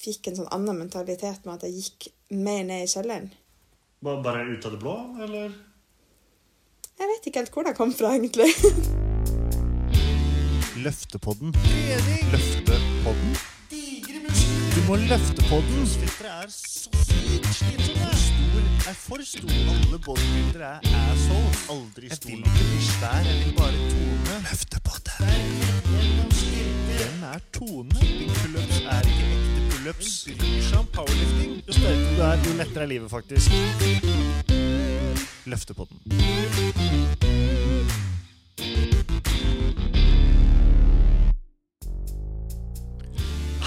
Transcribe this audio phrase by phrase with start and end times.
[0.00, 2.08] fikk en sånn annen mentalitet med at jeg gikk
[2.40, 3.28] mer ned i kjelleren.
[4.02, 4.94] Ba- Bare ut av det blå,
[5.26, 5.52] eller?
[7.00, 8.48] Jeg vet ikke helt hvor det kom fra, egentlig.
[10.80, 11.52] Løftepodden.
[12.32, 13.32] Løftepodden.
[14.70, 15.82] Du må løfte podden.
[15.90, 18.10] Filtre er så sykt slitsomme.
[18.20, 19.52] Stor er for stor.
[19.74, 21.60] Alle bodybuildere er assholes.
[21.74, 22.30] Aldri stor.
[22.30, 24.34] Jeg vil ikke bli svær, jeg vil bare tone.
[24.46, 25.14] Løftepodden.
[26.90, 27.98] Hvem er Tone?
[28.40, 30.28] Pullups er ikke ekte pullups.
[30.38, 31.62] Bryr powerlifting.
[31.66, 33.50] Jo sterkere du er, jo lettere er livet faktisk.
[35.48, 35.96] Løftepodden.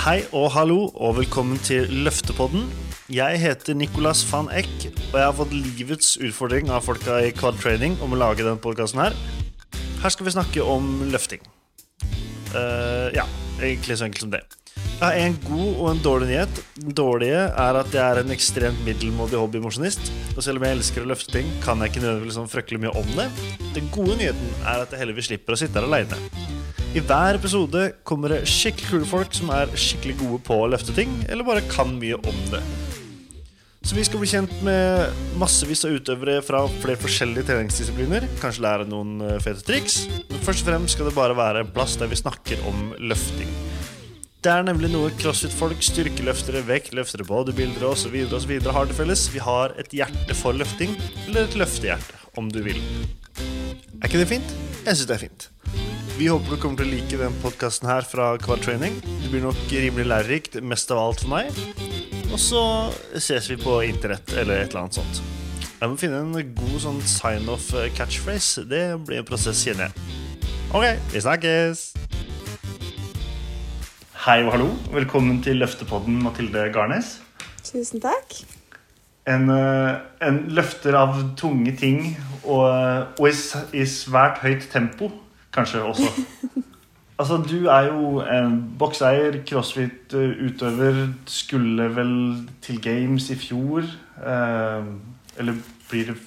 [0.04, 2.68] Hei og hallo, og velkommen til Løftepodden.
[3.10, 4.70] Jeg heter Nicolas van Eck,
[5.14, 8.62] og jeg har fått livets utfordring av folka i Quad Training om å lage denne
[8.62, 9.16] podkasten her.
[10.04, 11.46] Her skal vi snakke om løfting.
[12.54, 13.26] Uh, ja,
[13.62, 14.44] egentlig så enkelt som det.
[14.94, 16.60] Jeg har en god og en dårlig nyhet.
[16.78, 20.12] Den dårlige er at jeg er en ekstremt middelmådig hobbymosjonist.
[20.38, 22.94] Og selv om jeg elsker å løfte ting, kan jeg ikke nødvendigvis sånn fryktelig mye
[23.02, 23.28] om det.
[23.76, 26.22] Den gode nyheten er at jeg heldigvis slipper å sitte her aleine.
[26.94, 30.94] I hver episode kommer det skikkelig kule folk som er skikkelig gode på å løfte
[30.94, 32.62] ting, eller bare kan mye om det.
[33.84, 38.30] Så vi skal bli kjent med massevis av utøvere fra flere forskjellige treningsdisipliner.
[38.40, 40.06] Kanskje lære noen eh, fete triks.
[40.30, 43.52] Men først og fremst skal det bare være en plass der vi snakker om løfting.
[44.44, 48.18] Det er nemlig noe crossfit-folk, styrkeløftere, vektløftere, bodybuildere osv.
[48.76, 49.22] har til felles.
[49.32, 50.98] Vi har et hjerte for løfting,
[51.30, 52.82] eller et løftehjerte, om du vil.
[54.02, 54.52] Er ikke det fint?
[54.84, 55.46] Jeg syns det er fint.
[56.18, 59.00] Vi håper du kommer til å like den podkasten her fra Quad Training.
[59.24, 61.64] Det blir nok rimelig lærerikt, mest av alt for meg.
[62.34, 62.66] Og så
[63.16, 65.24] ses vi på internett eller et eller annet sånt.
[65.80, 68.68] Jeg må finne en god sånn sign-off catchphrase.
[68.68, 70.20] Det blir en prosess, kjenner jeg.
[70.76, 71.94] Ok, vi snakkes!
[74.24, 74.70] Hei og hallo.
[74.94, 77.18] Velkommen til Løftepodden, Mathilde Garnes.
[77.60, 78.38] Tusen takk.
[79.28, 82.06] En, eh, en løfter av tunge ting
[82.46, 82.70] og,
[83.20, 83.34] og i,
[83.76, 85.12] i svært høyt tempo,
[85.52, 86.08] kanskje også.
[87.20, 92.16] Altså, du er jo en bokseier, crossfit-utøver, skulle vel
[92.62, 93.84] til Games i fjor.
[94.24, 94.88] Eh,
[95.38, 95.60] eller
[95.90, 96.18] blir det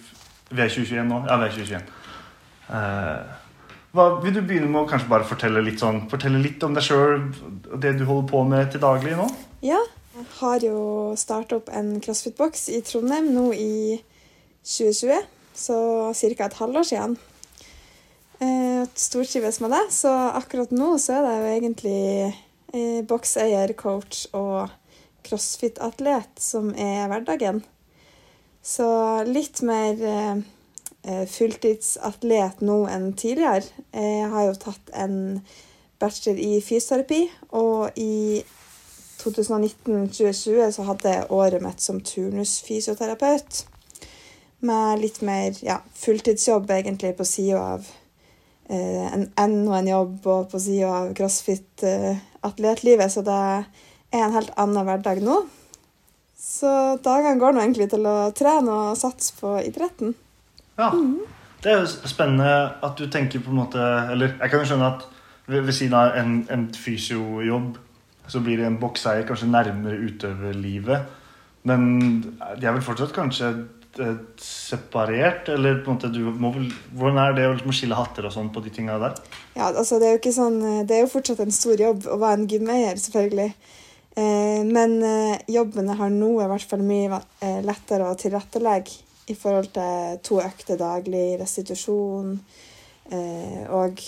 [0.51, 1.25] Vi er 2021 nå?
[1.27, 1.83] Ja, vi er 2021.
[2.71, 3.46] Eh,
[3.97, 6.85] hva, vil du begynne med å kanskje bare fortelle litt, sånn, fortelle litt om deg
[6.85, 7.23] sjøl
[7.73, 9.29] og det du holder på med til daglig nå?
[9.65, 9.81] Ja,
[10.17, 10.81] jeg har jo
[11.19, 13.99] starta opp en CrossFit-boks i Trondheim nå i
[14.67, 15.25] 2020,
[15.57, 15.79] så
[16.13, 16.47] ca.
[16.47, 17.17] et halvår siden.
[18.39, 24.27] Eh, Stortrives med det, så akkurat nå så er det jo egentlig eh, bokseier, coach
[24.37, 24.69] og
[25.27, 27.63] CrossFit-atlet som er hverdagen.
[28.67, 28.87] Så
[29.29, 30.45] litt mer eh,
[31.07, 33.85] fulltidsatlet nå enn tidligere.
[33.95, 35.17] Jeg har jo tatt en
[36.01, 37.23] bachelor i fysioterapi,
[37.57, 38.43] og i
[39.23, 43.63] 2019-2020 så hadde jeg året mitt som turnusfysioterapeut.
[44.67, 47.89] Med litt mer ja, fulltidsjobb egentlig på sida av
[48.69, 53.13] eh, en og en jobb, og på sida av crossfit-atletlivet.
[53.13, 53.67] så det er
[54.23, 55.41] en helt annen hverdag nå.
[56.37, 56.71] Så
[57.03, 60.15] dagene går nå egentlig til å trene og satse på idretten.
[60.77, 60.91] Ja.
[61.63, 62.51] Det er jo spennende
[62.85, 63.81] at du tenker på en måte
[64.13, 65.07] Eller jeg kan jo skjønne at
[65.47, 67.77] ved, ved siden av en, en fysiojobb
[68.27, 71.13] så blir en bokseier kanskje nærmere utøverlivet.
[71.71, 71.85] Men
[72.59, 73.53] de er vel fortsatt kanskje
[74.03, 75.47] eh, separert?
[75.55, 78.35] Eller på en måte du må vel Hvordan er det å liksom skille hatter og
[78.35, 79.15] sånn på de tinga der?
[79.55, 80.59] Ja, altså det er jo ikke sånn
[80.91, 83.53] Det er jo fortsatt en stor jobb å være en gymeier, selvfølgelig.
[84.17, 89.35] Eh, men eh, jobben har nå, i hvert fall mye eh, lettere å tilrettelegge i
[89.35, 92.35] forhold til to økter daglig, restitusjon
[93.11, 94.03] eh, og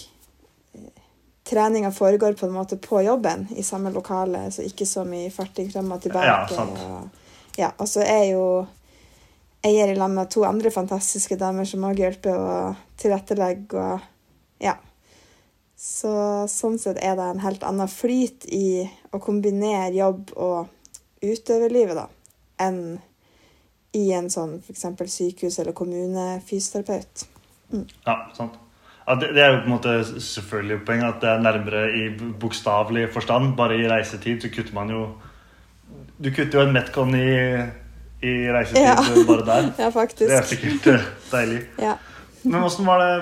[0.75, 1.05] eh,
[1.49, 5.71] treninga foregår på en måte på jobben i samme lokale, så ikke så mye farting
[5.73, 6.55] frem og tilbake.
[6.55, 6.65] Ja.
[6.65, 7.09] Og,
[7.59, 8.49] ja, og så er jeg jo
[9.67, 12.53] eier i lag med to andre fantastiske damer som òg hjelper å
[13.01, 14.07] tilrettelegge og
[14.63, 14.77] ja.
[15.79, 16.11] Så
[16.51, 18.83] sånn sett er det en helt annen flyt i
[19.15, 20.73] å kombinere jobb og
[21.23, 22.09] utøverlivet, da,
[22.63, 22.99] enn
[23.97, 24.85] i en sånn f.eks.
[25.13, 27.27] sykehus- eller kommunefysioterapeut.
[28.07, 28.59] Ja, sant.
[29.09, 32.03] Ja, det, det er jo på en måte selvfølgelig poenget at det er nærmere i
[32.41, 33.55] bokstavelig forstand.
[33.57, 35.03] Bare i reisetid så kutter man jo
[36.19, 37.29] Du kutter jo en Metcon i,
[38.21, 38.97] i reisetid Ja.
[39.31, 39.71] bare der.
[39.85, 41.63] Ja, Det er sikkert eh, deilig.
[41.87, 41.95] Ja.
[42.45, 43.13] Men åssen var det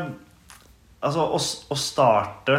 [1.06, 2.56] Altså, å, å starte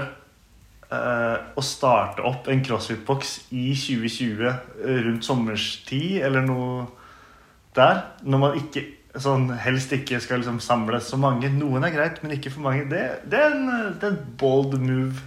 [0.88, 6.86] eh, Å starte opp en crossfit-boks i 2020 eh, rundt sommerstid, eller noe
[7.77, 8.83] der, når man ikke
[9.21, 12.85] sånn helst ikke skal liksom samle så mange Noen er greit, men ikke for mange.
[12.91, 15.24] Det, det, er, en, det er en bold move.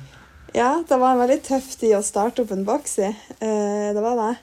[0.54, 3.10] ja, det var en veldig tøff tid å starte opp en boks i.
[3.38, 4.34] Eh, det var det.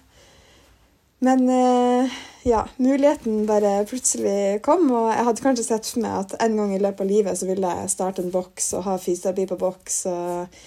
[1.25, 6.35] Men eh, ja, muligheten bare plutselig kom, og jeg hadde kanskje sett for meg at
[6.45, 9.47] en gang i løpet av livet så ville jeg starte en boks og ha fysioterapi
[9.49, 9.97] på boks.
[10.11, 10.59] Og,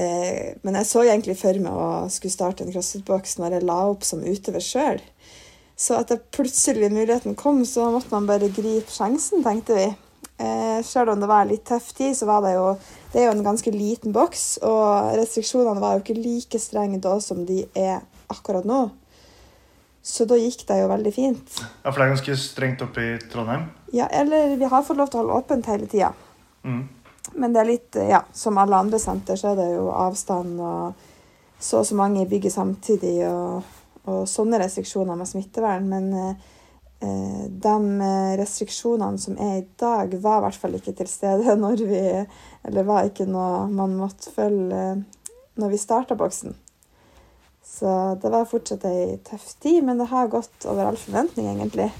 [0.00, 3.80] eh, men jeg så egentlig for meg å skulle starte en crossfit-boks når jeg la
[3.92, 5.04] opp som utøver sjøl.
[5.80, 9.86] Så etter plutselig muligheten kom, så måtte man bare gripe sjansen, tenkte vi.
[10.40, 12.66] Eh, selv om det var litt tøff tid, så var det jo
[13.12, 17.16] det er jo en ganske liten boks, og restriksjonene var jo ikke like strenge da
[17.24, 18.84] som de er akkurat nå.
[20.04, 21.58] Så da gikk det jo veldig fint.
[21.60, 23.66] Ja, For det er ganske strengt oppe i Trondheim?
[23.92, 26.12] Ja, eller vi har fått lov til å holde åpent hele tida.
[26.64, 26.84] Mm.
[27.40, 31.06] Men det er litt, ja, som alle andre senter, så er det jo avstand og
[31.60, 33.60] så og så mange i bygget samtidig og,
[34.10, 35.86] og sånne restriksjoner med smittevern.
[35.90, 37.76] Men eh, de
[38.40, 42.02] restriksjonene som er i dag, var i hvert fall ikke til stede når vi
[42.68, 44.82] Eller var ikke noe man måtte følge
[45.60, 46.54] når vi starta boksen.
[47.64, 47.90] Så
[48.22, 51.90] det var fortsatt ei tøff tid, men det har gått over all forventning, egentlig.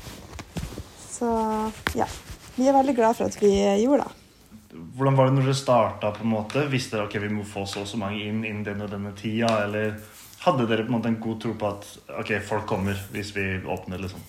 [1.10, 1.28] Så
[1.96, 2.08] ja.
[2.56, 3.52] Vi er veldig glad for at vi
[3.82, 4.16] gjorde det.
[4.96, 6.10] Hvordan var det når dere starta?
[6.14, 6.64] på en måte?
[6.70, 9.12] Visste dere ok, vi må få så og så mange inn innen den og denne
[9.18, 9.50] tida?
[9.64, 9.94] Eller
[10.44, 11.88] hadde dere på en måte en god tro på at
[12.20, 14.00] ok, folk kommer hvis vi åpner?
[14.00, 14.22] liksom?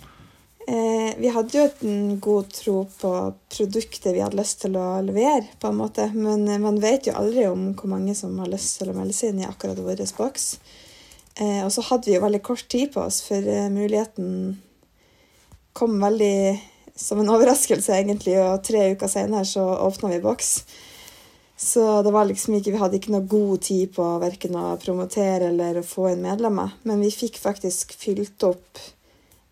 [0.67, 3.11] Eh, vi hadde jo en god tro på
[3.49, 6.09] produktet vi hadde lyst til å levere, på en måte.
[6.13, 9.15] Men eh, man vet jo aldri om hvor mange som har lyst til å melde
[9.17, 10.51] seg inn i akkurat vår boks.
[11.39, 14.59] Eh, og så hadde vi jo veldig kort tid på oss, for eh, muligheten
[15.73, 16.59] kom veldig
[16.95, 18.37] som en overraskelse, egentlig.
[18.43, 20.53] Og tre uker senere så åpna vi boks.
[21.63, 25.51] Så det var liksom ikke, vi hadde ikke noe god tid på verken å promotere
[25.51, 26.71] eller å få inn medlemmer.
[26.89, 28.79] Men vi fikk faktisk fylt opp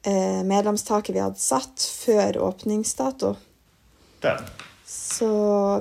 [0.10, 3.36] eh, medlemstaket vi hadde satt, før åpningsdato.
[4.26, 4.34] Det.
[4.90, 5.30] Så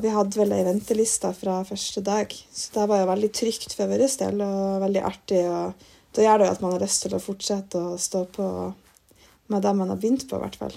[0.04, 2.34] vi hadde vel ei venteliste fra første dag.
[2.52, 5.40] Så det var jo veldig trygt for vår del og veldig artig.
[5.48, 8.50] og Da gjør det jo at man har lyst til å fortsette å stå på
[9.48, 10.76] med det man har begynt på, i hvert fall.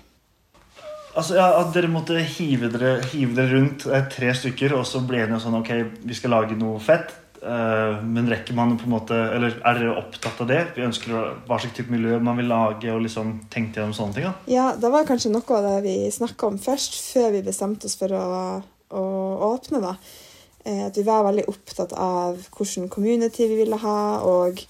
[1.16, 5.04] Altså, ja, At dere måtte hive dere, hive dere rundt eh, tre stykker, og så
[5.06, 5.74] ble det sånn ok,
[6.08, 7.12] vi skal lage noe fett.
[7.42, 10.60] Eh, men rekker man på en måte, eller er dere opptatt av det?
[10.76, 11.16] Vi ønsker
[11.48, 12.92] Hva slags type miljø man vil lage?
[12.94, 14.28] og liksom tenkte gjennom sånne ting?
[14.30, 14.34] da?
[14.52, 17.98] Ja, det var kanskje noe av det vi snakka om først, før vi bestemte oss
[17.98, 18.28] for å,
[18.94, 19.06] å
[19.56, 19.82] åpne.
[19.82, 19.96] da.
[20.64, 24.00] Eh, at vi var veldig opptatt av hvilken community vi ville ha.
[24.22, 24.62] og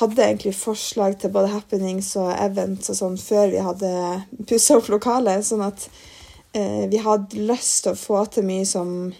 [0.00, 3.92] hadde egentlig forslag til både happenings og events og sånn før vi hadde
[4.48, 5.46] pussa opp lokalet.
[5.46, 5.86] Sånn at
[6.56, 9.12] eh, vi hadde lyst til å få til mye som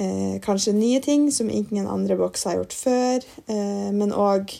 [0.00, 4.54] Eh, kanskje nye ting som ingen andre bokser har gjort før, eh, men òg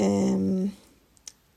[0.00, 0.70] eh,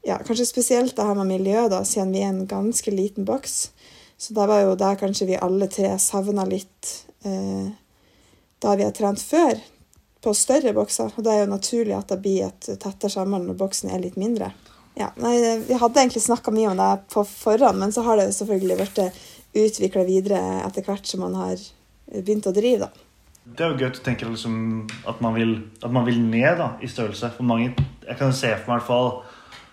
[0.03, 3.71] ja, Kanskje spesielt det her med miljø, da, siden vi er en ganske liten boks.
[4.17, 6.91] Så det var jo der kanskje vi alle tre savna litt
[7.23, 7.71] eh,
[8.61, 9.55] da vi har trent før,
[10.21, 11.11] på større bokser.
[11.15, 14.19] Og det er jo naturlig at det blir et tettere samhold når boksen er litt
[14.21, 14.51] mindre.
[14.99, 15.35] Ja, nei,
[15.67, 18.99] Vi hadde egentlig snakka mye om det på forhånd, men så har det selvfølgelig blitt
[19.61, 21.61] utvikla videre etter hvert som man har
[22.11, 23.07] begynt å drive, da.
[23.41, 24.57] Det er jo gøy å tenke liksom,
[25.09, 27.31] at, man vil, at man vil ned da, i størrelse.
[27.35, 27.73] For mange,
[28.05, 29.09] Jeg kan se for meg i hvert fall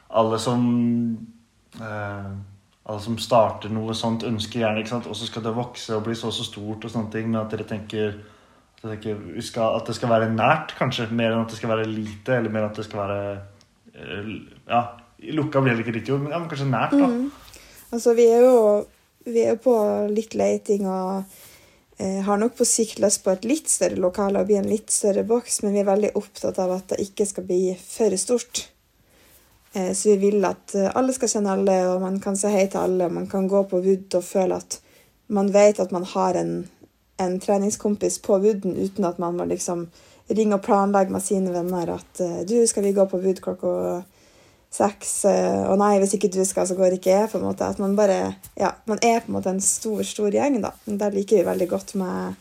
[0.08, 0.62] alle som
[1.76, 2.30] eh,
[2.88, 5.08] alle som starter noe sånt, ønsker gjerne ikke sant?
[5.10, 7.52] Og så skal det vokse og bli så så stort, og sånne ting, men at
[7.52, 8.16] dere tenker,
[8.78, 11.88] at, dere tenker at det skal være nært, kanskje, mer enn at det skal være
[11.90, 13.20] lite, eller mer at det skal være
[13.94, 14.30] eh,
[14.68, 14.82] Ja,
[15.34, 17.08] lukka blir det ikke riktig ord, men, ja, men kanskje nært, da.
[17.10, 17.28] Mm.
[17.90, 18.56] Altså, vi er jo
[19.28, 19.74] vi er på
[20.08, 21.24] litt leiting og
[21.98, 24.92] eh, har nok på sikt lyst på et litt større lokale og bli en litt
[24.94, 28.68] større boks, men vi er veldig opptatt av at det ikke skal bli for stort.
[29.74, 32.84] Eh, så vi vil at alle skal kjenne alle, og man kan si hei til
[32.86, 34.80] alle, og man kan gå på Wood og føle at
[35.28, 36.52] man vet at man har en,
[37.18, 39.88] en treningskompis på Wooden uten at man må liksom
[40.28, 44.02] ringe og planlegge med sine venner at eh, du, skal vi gå på Wood klokka
[44.72, 47.30] seks, eh, og nei, hvis ikke du skal, så går ikke jeg.
[47.32, 50.30] på en måte, At man bare, ja, man er på en måte en stor, stor
[50.30, 50.60] gjeng.
[50.62, 50.74] da.
[50.86, 52.36] Der liker vi veldig godt med,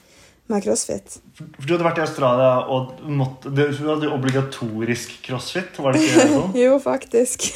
[0.47, 1.19] med crossfit.
[1.37, 6.27] For Du hadde vært i Australia og måtte, du hadde obligatorisk crossfit, var det ikke
[6.33, 6.57] sånn?
[6.65, 7.47] jo, faktisk.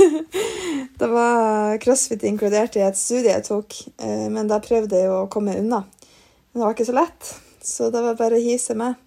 [1.02, 5.28] det var crossfit inkludert i et studie jeg tok, eh, men da prøvde jeg å
[5.32, 5.84] komme unna.
[6.52, 7.32] Men det var ikke så lett,
[7.64, 9.00] så det var bare å hise med.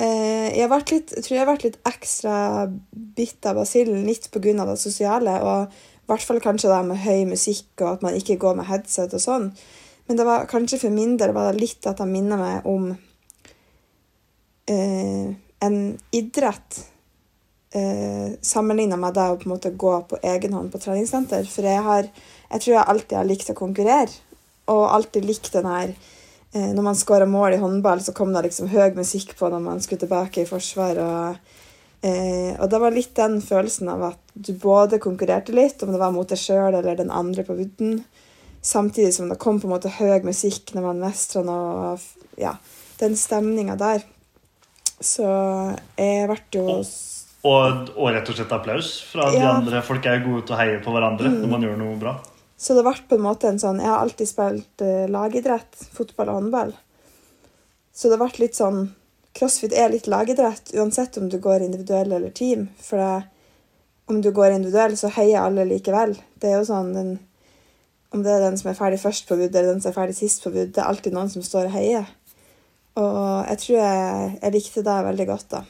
[0.00, 2.34] Eh, jeg, litt, jeg, tror jeg har vært litt ekstra
[2.90, 4.64] bitt av basillen litt pga.
[4.64, 5.36] det sosiale.
[5.42, 8.68] Og i hvert fall kanskje det med høy musikk og at man ikke går med
[8.70, 9.50] headset og sånn.
[10.06, 12.88] Men det var kanskje for min del var det litt at han minner meg om
[14.70, 15.28] eh,
[15.62, 15.76] en
[16.10, 16.80] idrett
[17.70, 21.46] eh, sammenligna med det å på en måte gå på egen hånd på treningssenter.
[21.48, 22.10] For jeg, har,
[22.50, 24.10] jeg tror jeg alltid har likt å konkurrere,
[24.72, 25.94] og alltid likt den her
[26.52, 29.80] når man skåra mål i håndball, så kom det liksom høy musikk på når man
[29.80, 30.98] skulle tilbake i forsvar.
[31.00, 31.52] og
[32.02, 36.00] Eh, og det var litt den følelsen av at du både konkurrerte litt, om det
[36.02, 38.00] var mot deg sjøl eller den andre på Vudden,
[38.58, 41.94] samtidig som det kom på en måte høy musikk når man mestra noe.
[42.40, 42.56] Ja,
[42.98, 44.02] den stemninga der.
[45.02, 45.28] Så
[45.98, 46.66] jeg ble jo
[47.42, 49.38] og, og, rett og slett applaus fra ja.
[49.38, 49.80] de andre.
[49.86, 51.40] Folk er jo gode til å heie på hverandre mm.
[51.42, 52.12] når man gjør noe bra.
[52.62, 56.30] Så det ble på en måte en sånn Jeg har alltid spilt uh, lagidrett, fotball
[56.30, 56.74] og håndball.
[57.92, 58.84] Så det ble litt sånn
[59.32, 62.66] Crossfit er litt lagidrett uansett om du går individuell eller team.
[62.76, 63.22] For det,
[64.12, 66.12] om du går individuell, så heier alle likevel.
[66.36, 67.12] Det er jo sånn den,
[68.12, 70.18] Om det er den som er ferdig først på Wood, eller den som er ferdig
[70.18, 72.10] sist på Wood, det er alltid noen som står og heier.
[73.00, 75.62] Og jeg tror jeg, jeg likte det veldig godt, da.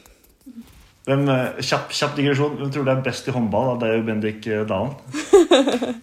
[1.07, 2.57] Hvem, eh, kjapp, kjapp digresjon.
[2.59, 3.79] Hvem tror du er best i håndball Da?
[3.79, 4.91] Det er jo Bendik eh, Dalen?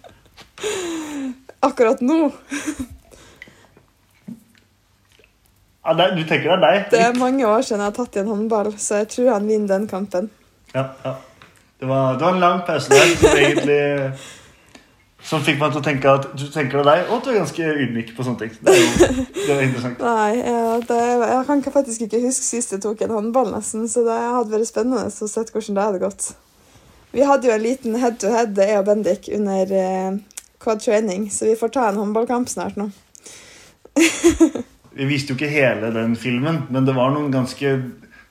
[1.68, 2.30] Akkurat nå?
[5.84, 6.90] ja, det, du tenker det er deg?
[6.92, 9.48] Det er mange år siden jeg har tatt i en håndball, så jeg tror han
[9.48, 10.30] vinner den kampen.
[10.74, 11.16] Ja, ja.
[11.80, 13.80] Det, var, det var en lang pause der som egentlig
[15.30, 17.38] som fikk meg til å tenke at du tenker det deg, og at du er
[17.40, 18.52] ganske ydmyk på sånne ting.
[18.64, 20.04] Det er jo det er interessant.
[20.06, 21.00] Nei, ja, det,
[21.32, 24.70] jeg kan faktisk ikke huske sist jeg tok en håndball, nesten, så det hadde vært
[24.70, 26.30] spennende å se hvordan det hadde gått.
[27.10, 30.20] Vi hadde jo en liten head-to-head, -head, jeg og Bendik, under eh,
[30.60, 32.90] quad training, så vi får ta en håndballkamp snart nå.
[34.96, 37.72] vi viste jo ikke hele den filmen, men det var, noen ganske,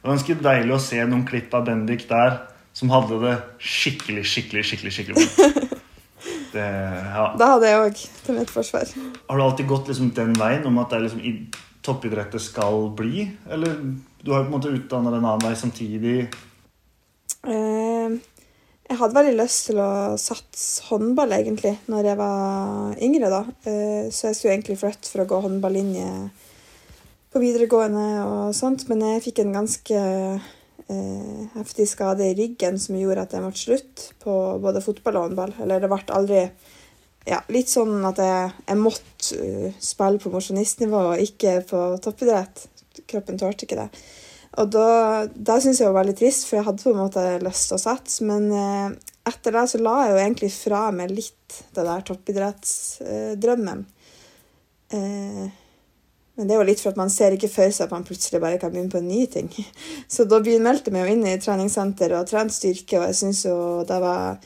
[0.06, 2.44] ganske deilig å se noen klipp av Bendik der
[2.74, 5.76] som hadde det skikkelig, skikkelig, skikkelig skikkelig vondt.
[6.50, 6.66] Det,
[7.14, 7.26] ja.
[7.38, 8.90] Det hadde jeg òg, til mitt forsvar.
[9.30, 11.34] Har du alltid gått liksom den veien om at det er liksom i
[11.86, 13.28] toppidrettet skal bli?
[13.54, 13.76] Eller
[14.24, 16.16] du har jo på en måte utdanna en annen vei samtidig?
[17.46, 17.89] Eh,
[18.90, 23.30] jeg hadde veldig lyst til å satse håndball, egentlig, når jeg var yngre.
[23.30, 23.42] da.
[23.70, 26.08] Eh, så jeg skulle egentlig flytte for å gå håndballinje
[27.30, 32.98] på videregående og sånt, men jeg fikk en ganske eh, heftig skade i ryggen som
[32.98, 35.54] gjorde at jeg måtte slutt på både fotball og håndball.
[35.62, 36.42] Eller det ble aldri
[37.30, 42.66] ja, litt sånn at jeg, jeg måtte uh, spille på mosjonistnivå og ikke på toppidrett.
[43.06, 43.90] Kroppen tålte ikke det.
[44.58, 44.90] Og da,
[45.30, 47.78] da syns jeg det var veldig trist, for jeg hadde på en måte lyst til
[47.78, 48.26] å satse.
[48.26, 48.98] Men eh,
[49.30, 53.88] etter det så la jeg jo egentlig fra meg litt det der toppidrettsdrømmen.
[54.90, 55.50] Uh,
[56.40, 58.40] men det er jo litt for at man ser ikke for seg at man plutselig
[58.42, 59.50] bare kan begynne på en ny ting.
[60.14, 63.44] Så da meldte jeg meg jo inn i treningssenter og trente styrke, og jeg syns
[63.44, 64.40] jo det var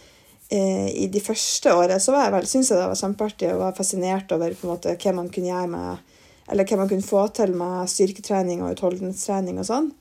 [0.50, 3.62] eh, I de første årene så var jeg vel, synes jeg det var kjempeartig og
[3.62, 6.13] var fascinert over på en måte hva man kunne gjøre med
[6.52, 9.92] Eller hva man kunne få til med styrketrening og utholdenhetstrening og sånn.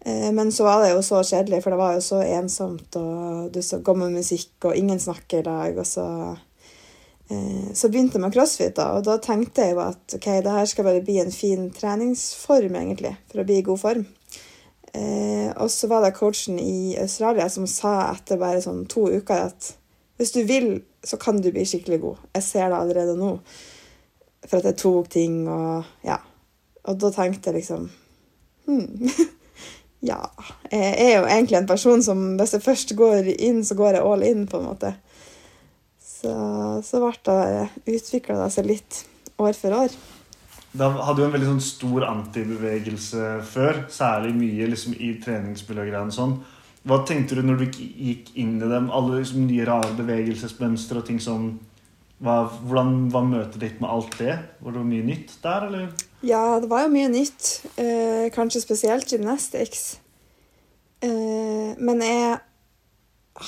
[0.00, 3.52] Eh, men så var det jo så kjedelig, for det var jo så ensomt, og
[3.54, 6.08] du så gammel musikk, og ingen snakker i dag, og så
[7.28, 10.52] Eh, så begynte jeg med crossfit, da, og da tenkte jeg jo at ok, det
[10.54, 14.04] her skal bare bli en fin treningsform, egentlig, for å bli i god form.
[14.94, 19.48] Eh, og så var det coachen i Australia som sa etter bare sånn to uker
[19.50, 19.72] at
[20.16, 20.70] hvis du vil,
[21.04, 22.22] så kan du bli skikkelig god.
[22.38, 23.34] Jeg ser det allerede nå.
[24.46, 26.20] For at jeg tok ting og Ja.
[26.86, 27.88] Og da tenkte jeg liksom
[28.66, 29.08] Hm.
[30.10, 30.20] ja.
[30.72, 34.02] Jeg er jo egentlig en person som hvis jeg først går inn, så går jeg
[34.02, 34.94] all in, på en måte.
[36.02, 36.32] Så,
[36.82, 39.04] så ble det utvikla det seg litt
[39.38, 39.94] år for år.
[40.76, 46.16] Da hadde jo en veldig sånn stor antibevegelse før, særlig mye liksom, i treningsmiljøgreiene og
[46.16, 46.34] sånn.
[46.86, 48.90] Hva tenkte du når du gikk inn i dem?
[48.94, 51.48] Alle liksom, nye rare bevegelsesmønstre og ting som
[52.24, 54.38] hva, Hvordan var møtet ditt med alt det?
[54.64, 56.04] Var det mye nytt der, eller?
[56.24, 57.50] Ja, det var jo mye nytt.
[57.76, 59.98] Eh, kanskje spesielt gymnastics.
[61.04, 62.38] Eh, men jeg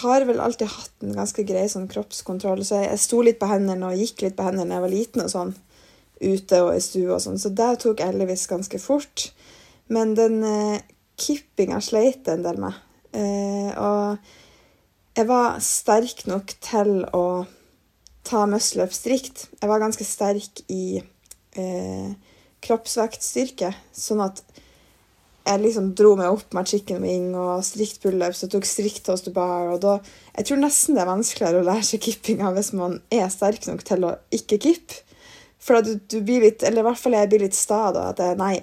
[0.03, 3.49] har vel alltid hatt en ganske grei sånn kroppskontroll, så jeg, jeg sto litt på
[3.49, 5.55] hendene og gikk litt på hendene da jeg var liten og sånn,
[6.21, 9.31] ute og i stua og sånn, så det tok jeg heldigvis ganske fort.
[9.89, 10.85] Men den eh,
[11.19, 12.77] kippinga sleit en del med.
[13.17, 17.25] Eh, og jeg var sterk nok til å
[18.29, 19.49] ta muscle-up strikt.
[19.57, 22.11] Jeg var ganske sterk i eh,
[22.65, 24.43] kroppsvektstyrke, sånn at
[25.49, 29.25] jeg liksom dro meg opp med chicken wing og strikt pullups og tok strikt toast
[29.29, 29.71] to bar.
[29.73, 29.99] og da,
[30.37, 33.85] Jeg tror nesten det er vanskeligere å lære seg kippinga hvis man er sterk nok
[33.89, 35.05] til å ikke kippe.
[35.59, 38.21] For du, du, blir litt, eller i hvert fall jeg blir litt sta da, at
[38.23, 38.61] jeg, nei,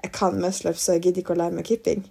[0.00, 2.04] jeg kan muscle-ups, så jeg gidder ikke å lære meg kipping.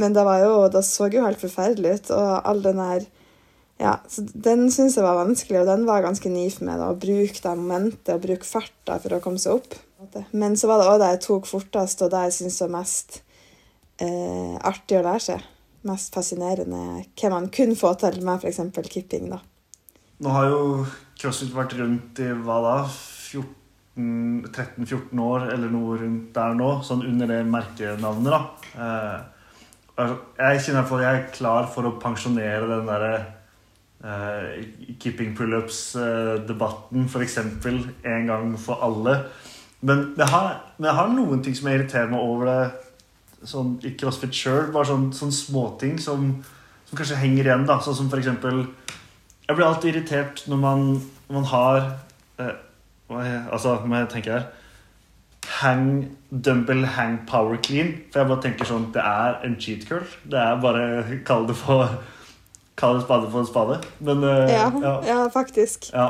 [0.00, 3.04] Men det, var jo, det så jo helt forferdelig ut, og all den der
[3.80, 6.78] ja, så Den syns jeg var vanskelig, og den var ganske ny for meg.
[6.78, 9.74] da, Å bruke det momentet og bruke farta for å komme seg opp.
[10.32, 13.22] Men så var det òg det jeg tok fortest, og det jeg syntes var mest
[14.02, 15.48] eh, artig å lære seg.
[15.86, 18.60] Mest fascinerende hva man kunne få til med f.eks.
[18.90, 19.30] kipping.
[19.30, 19.40] da.
[20.22, 20.62] Nå har jo
[21.18, 22.76] CrossFit vært rundt i hva da?
[23.92, 28.32] 13-14 år eller noe rundt der nå, sånn under det merkenavnet.
[28.32, 28.40] da.
[28.78, 29.18] Eh,
[29.96, 33.14] altså, Jeg kjenner i hvert fall jeg er klar for å pensjonere den derre
[34.98, 37.38] keeping pullups-debatten, for f.eks.
[37.38, 39.18] en gang for alle.
[39.82, 42.62] Men jeg, har, har noen ting som jeg irriterer meg over det
[43.48, 44.70] sånn, i CrossFit sjøl.
[44.74, 46.32] Bare sånn, sånn småting som,
[46.88, 47.66] som kanskje henger igjen.
[47.68, 48.64] da, Sånn som eksempel
[49.48, 50.84] Jeg blir alltid irritert når man,
[51.28, 51.80] når man har
[52.38, 52.58] eh,
[53.12, 54.50] Altså, må jeg tenke her
[55.58, 57.96] Hang, dumbbell hang power clean.
[58.10, 60.06] For jeg bare tenker sånn Det er en cheat curl.
[60.22, 61.98] Det er bare Kall det for
[62.82, 63.78] Kall en spade for en spade.
[64.02, 64.94] Men uh, Ja, ja.
[65.06, 65.88] ja, faktisk.
[65.94, 66.08] ja.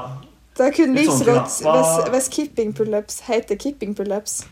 [0.58, 1.72] Da kunne så ting, godt da.
[1.76, 4.42] hvis, hvis kipping pullups heter keeping pullups,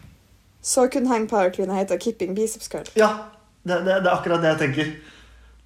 [0.64, 2.86] så kunne hang power clean hete keeping biceps curl.
[2.96, 3.08] Ja,
[3.64, 4.92] det, det, det er akkurat det jeg tenker.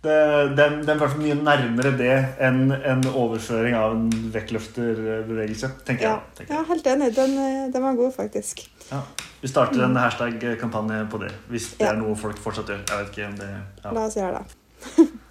[0.04, 0.12] Det,
[0.60, 2.10] er i hvert fall mye nærmere det
[2.44, 6.36] enn en overføring av en vektløfterbevegelse, tenker Ja, jeg.
[6.42, 7.08] Tenker ja helt enig.
[7.16, 8.66] Den, eh, den var god, faktisk.
[8.90, 9.00] Ja.
[9.40, 11.92] Vi starter en hashtag-kampanje på det, hvis det Ja.
[11.94, 12.82] er noe folk fortsatt gjør.
[12.90, 13.92] Jeg vet ikke om det ja.
[13.92, 15.08] La oss gjøre det.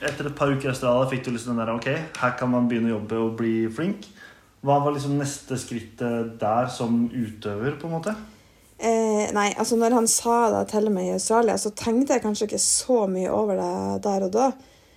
[0.00, 1.88] Etter et par uker i Australia fikk du liksom den der Ok,
[2.20, 4.06] her kan man begynne å jobbe og bli flink.
[4.64, 8.14] Hva var liksom neste skrittet der som utøver, på en måte?
[8.78, 12.48] Eh, nei, altså når han sa det til meg i Australia, så tenkte jeg kanskje
[12.48, 14.48] ikke så mye over det der og da.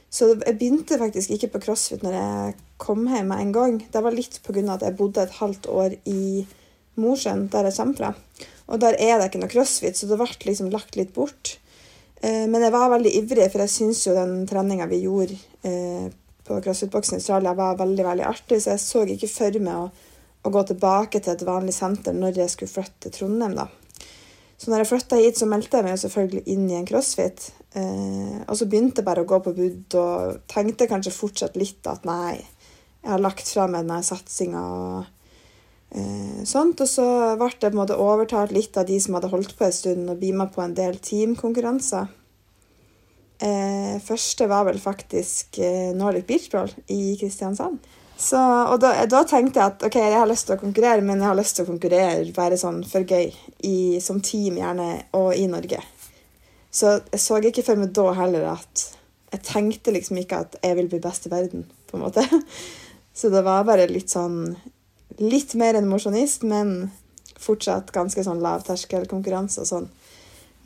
[0.10, 3.78] Så jeg begynte faktisk ikke på crossfit når jeg kom hjem med en gang.
[3.92, 4.64] Det var litt pga.
[4.74, 6.48] at jeg bodde et halvt år i
[6.96, 8.14] Mosjøen, der jeg kommer fra.
[8.68, 11.58] Og der er det ikke noe crossfit, så det ble liksom lagt litt bort.
[12.22, 16.08] Eh, men jeg var veldig ivrig, for jeg syns jo den treninga vi gjorde eh,
[16.48, 19.90] på CrossFit-boksen i Australia, var veldig veldig artig, så jeg så ikke for meg å,
[20.48, 23.58] å gå tilbake til et vanlig senter når jeg skulle flytte til Trondheim.
[23.60, 23.68] da.
[24.58, 27.52] Så når jeg flytta hit, så meldte jeg meg selvfølgelig inn i en crossfit.
[27.78, 31.86] Eh, og så begynte jeg bare å gå på bud og tenkte kanskje fortsatt litt
[31.92, 32.40] at nei,
[33.04, 35.14] jeg har lagt fra meg denne satsinga og
[35.96, 36.44] eh.
[36.44, 39.68] Og så ble jeg på en måte overtalt litt av de som hadde holdt på
[39.68, 42.08] en stund, og bli på en del teamkonkurranser.
[43.38, 47.78] Eh, første var vel faktisk eh, Nordic Beach Roll i Kristiansand.
[48.18, 51.22] Så, og da, da tenkte jeg at ok, jeg har lyst til å konkurrere, men
[51.22, 53.30] jeg har lyst til å konkurrere bare sånn for gøy.
[53.70, 55.84] I, som team, gjerne, og i Norge.
[56.74, 58.92] Så jeg så ikke for meg da heller at
[59.28, 62.24] Jeg tenkte liksom ikke at jeg vil bli best i verden, på en måte.
[63.18, 64.54] Så det var bare litt sånn
[65.22, 66.92] Litt mer enn mosjonist, men
[67.42, 69.90] fortsatt ganske sånn lavterskelkonkurranse og sånn.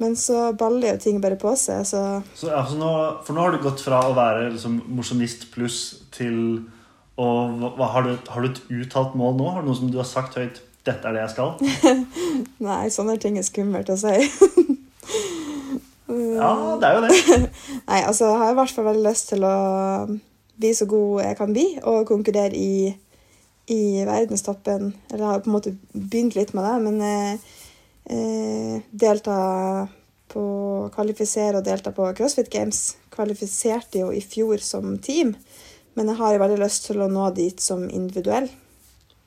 [0.02, 2.92] Men så baller jo ting bare på seg, så Så, altså nå,
[3.26, 6.64] for nå har du gått fra å være liksom, mosjonist pluss til
[7.22, 9.50] og hva, har, du, har du et uttalt mål nå?
[9.54, 12.08] Har du noe som du har sagt høyt 'Dette er det jeg skal'?
[12.66, 14.16] Nei, sånne ting er skummelt å si.
[16.12, 17.38] Ja, det er jo det.
[17.90, 19.56] Nei, altså, jeg har i hvert fall veldig lyst til å
[20.60, 22.92] bli så god jeg kan bli, og konkurrere i,
[23.68, 24.94] i verdenstoppen.
[25.12, 27.52] Eller har på en måte begynt litt med det, men eh,
[28.16, 29.38] eh, delta
[30.32, 30.46] på
[30.96, 32.96] Kvalifisere og delta på CrossFit Games.
[33.12, 35.36] Kvalifiserte jo i fjor som team,
[35.94, 38.48] men jeg har jo veldig lyst til å nå dit som individuell.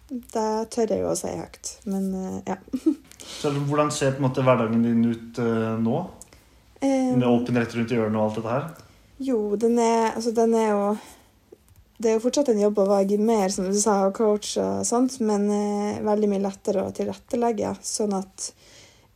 [0.08, 2.58] Det tør jeg jo å si høyt, men eh, ja.
[3.40, 6.00] Så Hvordan ser på en måte hverdagen din ut eh, nå?
[6.84, 8.66] Eh, Med åpen rett rundt hjørnet og alt dette her?
[9.24, 10.88] Jo, den er, altså, den er jo
[12.04, 14.82] Det er jo fortsatt en jobb å være mer, som du sa, og coach og
[14.84, 17.70] sånt, men eh, veldig mye lettere å tilrettelegge.
[17.80, 18.50] Sånn at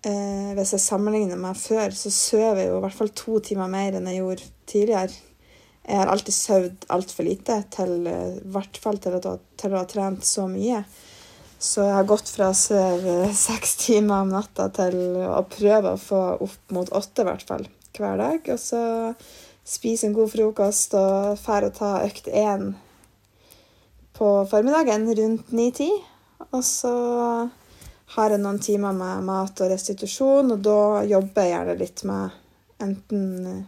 [0.08, 3.68] eh, hvis jeg sammenligner meg før, så sover jeg jo i hvert fall to timer
[3.68, 5.18] mer enn jeg gjorde tidligere.
[5.84, 9.82] Jeg har alltid sovet altfor lite, til, eh, i hvert fall til å, til å
[9.82, 10.80] ha trent så mye.
[11.60, 14.96] Så jeg har gått fra å sove seks timer om natta til
[15.28, 17.68] å prøve å få opp mot åtte, i hvert fall,
[18.00, 18.48] hver dag.
[18.48, 18.80] Og så
[19.68, 22.70] spise en god frokost og fære og ta økt én
[24.16, 25.90] på formiddagen rundt 9-10.
[26.50, 26.92] Og så
[28.14, 32.38] har jeg noen timer med mat og restitusjon, og da jobber jeg gjerne litt med
[32.80, 33.64] enten eh,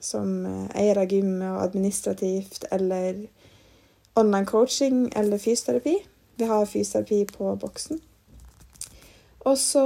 [0.00, 3.26] som eh, eier av gym og administrativt, eller
[4.18, 5.98] online coaching eller fysioterapi.
[6.40, 8.00] Vi har fysioterapi på boksen.
[9.46, 9.84] Og så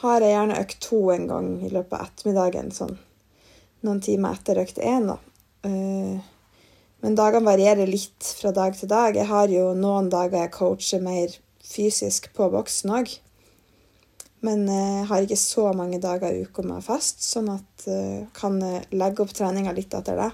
[0.00, 2.98] har jeg gjerne økt to en gang i løpet av ettermiddagen, sånn
[3.86, 5.10] noen timer etter økt én.
[5.66, 6.18] Eh,
[6.98, 9.14] Men dagene varierer litt fra dag til dag.
[9.14, 11.30] Jeg har jo noen dager jeg coacher mer
[11.62, 13.12] fysisk på boksen òg.
[14.42, 18.26] Men eh, jeg har ikke så mange dager i uka med fast, sånn at jeg
[18.34, 20.28] kan eh, legge opp treninga litt etter det.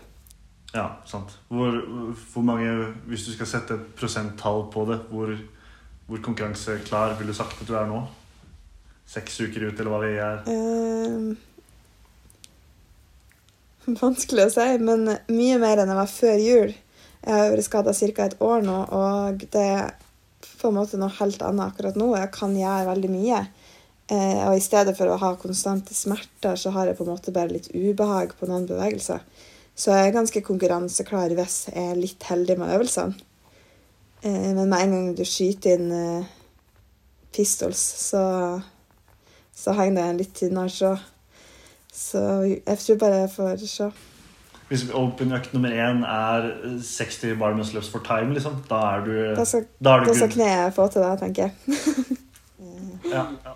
[0.74, 1.36] Ja, sant.
[1.52, 1.76] Hvor,
[2.32, 2.70] hvor mange,
[3.06, 5.30] hvis du skal sette et prosenttall på det, hvor,
[6.08, 8.00] hvor konkurranseklar vil du sagt at du er nå?
[9.06, 10.40] Seks uker ut, eller hva vi er?
[10.48, 11.52] Eh,
[14.04, 16.74] vanskelig å si, men mye mer enn jeg var før jul.
[17.24, 18.24] Jeg har vært skada ca.
[18.26, 19.94] et år nå, og det er
[20.60, 22.10] på en måte noe helt annet akkurat nå.
[22.18, 23.40] Jeg kan gjøre veldig mye.
[24.12, 27.32] Eh, og i stedet for å ha konstante smerter, så har jeg på en måte
[27.32, 29.24] bare litt ubehag på noen bevegelser.
[29.74, 33.16] Så jeg er ganske konkurranseklar hvis jeg er litt heldig med øvelsene.
[34.20, 36.30] Eh, men med en gang du skyter inn eh,
[37.34, 38.22] pistols, så,
[39.56, 40.94] så henger det en litt tynnere så.
[41.94, 42.20] Så
[42.66, 43.90] jeg tror bare jeg får se.
[44.68, 46.46] Hvis open økt nummer én er
[46.82, 50.14] 60 bar muscle for time, liksom, da er du, Da skal, da er du da
[50.18, 51.52] skal kneet få til det, tenker jeg.
[53.12, 53.52] Ja, ja.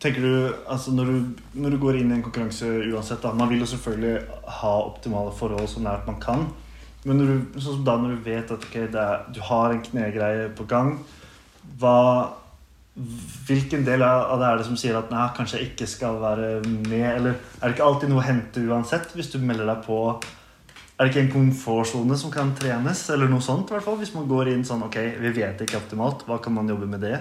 [0.00, 1.20] Tenker du, altså når du,
[1.54, 4.18] når du går inn i en konkurranse uansett da, Man vil jo selvfølgelig
[4.60, 6.48] ha optimale forhold så nært man kan.
[7.04, 9.72] Men når du, sånn som da når du vet at okay, det er, du har
[9.72, 10.96] en knegreie på gang
[11.80, 12.32] hva,
[12.94, 16.50] Hvilken del av det er det som sier at nei, kanskje jeg ikke skal være
[16.62, 17.08] med?
[17.08, 21.02] Eller er det ikke alltid noe å hente uansett hvis du melder deg på Er
[21.02, 23.02] det ikke en komfortsone som kan trenes?
[23.10, 25.80] Eller noe sånt, i hvert fall, hvis man går inn sånn Ok, vi vet ikke
[25.80, 26.22] optimalt.
[26.28, 27.18] Hva kan man jobbe med det?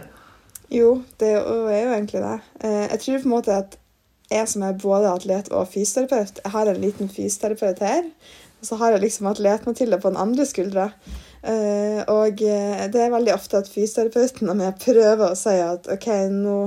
[0.73, 2.37] Jo, det er jo egentlig det.
[2.61, 3.79] Eh, Jeg tror på en måte at
[4.31, 8.07] jeg som er både atlet og fysioterapeut, jeg har en liten fysioterapeut her,
[8.61, 10.87] og så har jeg liksom atlet-Mathilde på den andre skuldra.
[11.43, 15.89] Eh, Og eh, det er veldig ofte at fysioterapeuten og jeg prøver å si at
[15.91, 16.57] OK, nå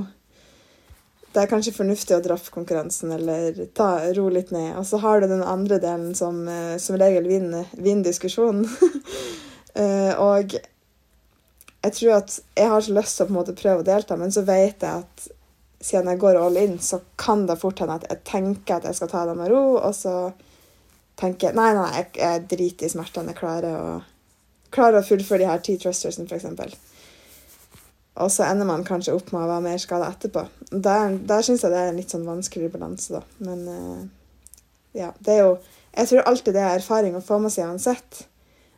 [1.33, 4.71] det er kanskje fornuftig å draffe konkurransen eller ta, ro litt ned.
[4.81, 8.65] Og så har du den andre delen som eh, som regel vinner, vinner diskusjonen.
[9.77, 10.55] Og
[11.87, 14.17] jeg tror at jeg har så lyst til å på en måte prøve å delta,
[14.17, 15.27] men så vet jeg at
[15.85, 18.97] siden jeg går all in, så kan det fort hende at jeg tenker at jeg
[18.99, 20.15] skal ta det med ro, og så
[21.21, 23.33] tenker jeg nei, nei, jeg, jeg driter i smertene.
[23.35, 23.93] Jeg klarer å,
[24.75, 26.77] klarer å fullføre de her ti thrustersene, f.eks.
[28.17, 30.47] Og så ender man kanskje opp med å være mer skada etterpå.
[30.71, 33.45] Der, der syns jeg det er en litt sånn vanskelig balanse, da.
[33.45, 34.07] Men uh,
[34.97, 35.57] ja, det er jo
[35.97, 38.27] Jeg tror alltid det er erfaring å få med seg uansett.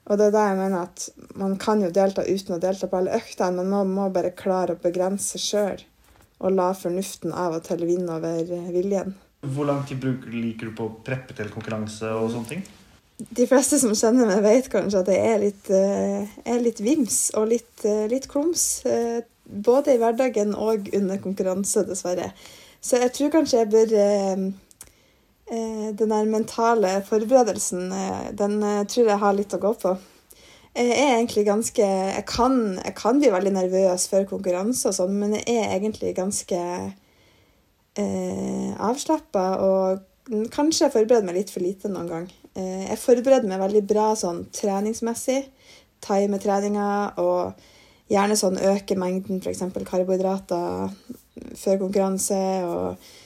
[0.07, 1.07] Og det er der jeg mener at
[1.41, 4.77] man kan jo delta uten å delta på alle øktene, men man må bare klare
[4.77, 5.83] å begrense sjøl.
[6.39, 9.17] Og la fornuften av og til vinne over eh, viljen.
[9.43, 12.63] Hvor lang tid liker du på å preppe til konkurranse og sånne ting?
[13.19, 17.33] De fleste som kjenner meg, vet kanskje at jeg er litt, eh, er litt vims
[17.35, 18.85] og litt, eh, litt klums.
[18.87, 22.33] eh, Både i hverdagen og under konkurranse, dessverre.
[22.83, 24.53] Så jeg tror kanskje jeg bør
[25.49, 27.89] Den der mentale forberedelsen,
[28.37, 29.97] den tror jeg har litt å gå på.
[30.77, 35.17] Jeg er egentlig ganske Jeg kan, jeg kan bli veldig nervøs før konkurranse og sånn,
[35.19, 36.61] men jeg er egentlig ganske
[37.97, 40.05] eh, avslappa og
[40.53, 42.29] kanskje jeg forbereder meg litt for lite noen gang.
[42.59, 45.45] Eh, jeg forbereder meg veldig bra sånn treningsmessig.
[46.05, 46.91] Time treninga
[47.23, 47.65] og
[48.11, 49.65] gjerne sånn øke mengden f.eks.
[49.87, 50.93] karbohydrater
[51.59, 52.43] før konkurranse.
[52.67, 53.17] og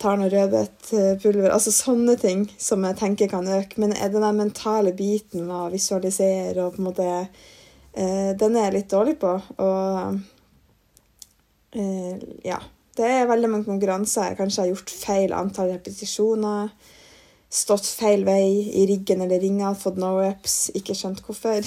[0.00, 1.50] tar noe rødbetpulver.
[1.52, 3.80] Altså sånne ting som jeg tenker kan øke.
[3.82, 8.68] Men den der mentale biten med å visualisere og på en måte eh, Den er
[8.68, 9.34] jeg litt dårlig på.
[9.60, 10.20] Og
[11.76, 12.60] eh, ja.
[13.00, 16.72] Det er veldig mange konkurranser jeg kanskje har gjort feil antall repetisjoner.
[17.50, 21.64] Stått feil vei i riggen eller ringa, fått no reps, ikke skjønt hvorfor.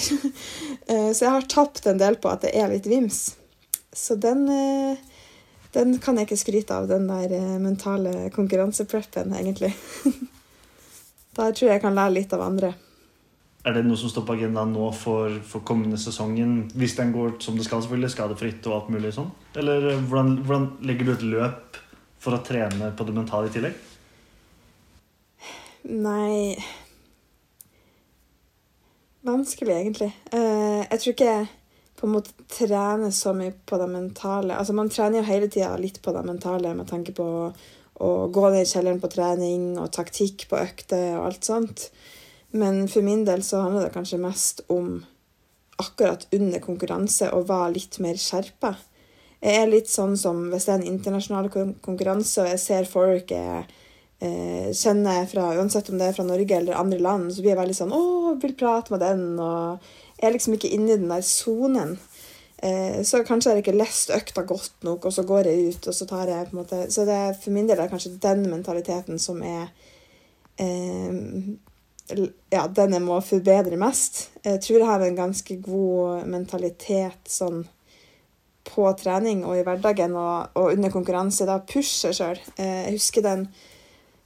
[0.84, 3.36] Eh, Så jeg har tapt en del på at det er litt vims.
[3.88, 4.98] Så den, eh,
[5.72, 9.72] den kan jeg ikke skryte av, den der eh, mentale konkurransepreppen, egentlig.
[11.34, 12.68] Da tror jeg jeg kan lære litt av andre.
[13.66, 16.68] Er det noe som står på agendaen nå for, for kommende sesongen?
[16.78, 19.32] Hvis den går som det skal, selvfølgelig, skadefritt og alt mulig sånn?
[19.58, 21.80] Eller hvordan, hvordan legger du et løp
[22.22, 23.80] for å trene på det mentale i tillegg?
[25.84, 26.56] Nei
[29.24, 30.10] Vanskelig, egentlig.
[30.36, 31.46] Eh, jeg tror ikke jeg
[31.96, 34.56] på en måte trener så mye på det mentale.
[34.58, 38.42] Altså, man trener jo hele tida litt på det mentale med tanke på å, gå
[38.50, 41.86] ned i kjelleren på trening og taktikk på økter og alt sånt.
[42.52, 44.98] Men for min del så handler det kanskje mest om
[45.80, 48.74] akkurat under konkurranse å være litt mer skjerpa.
[49.40, 51.48] Jeg er litt sånn som hvis det er en internasjonal
[51.84, 53.64] konkurranse og jeg ser folk jeg
[54.20, 57.60] eh, kjenner fra, uansett om det er fra Norge eller andre land, så blir jeg
[57.62, 59.80] veldig sånn 'Å, vil prate med den', og
[60.20, 61.98] jeg er liksom ikke inne i den der sonen.
[62.64, 65.88] Eh, så kanskje har jeg ikke lest økta godt nok, og så går jeg ut,
[65.88, 68.16] og så tar jeg på en måte Så det er, for min del er kanskje
[68.22, 69.68] den mentaliteten som er
[70.56, 71.12] eh,
[72.52, 74.30] ja, den jeg må forbedre mest.
[74.44, 77.64] Jeg tror jeg har en ganske god mentalitet sånn
[78.64, 81.46] på trening og i hverdagen og, og under konkurranse.
[81.48, 82.40] Da pusher sjøl.
[82.58, 83.48] Jeg husker den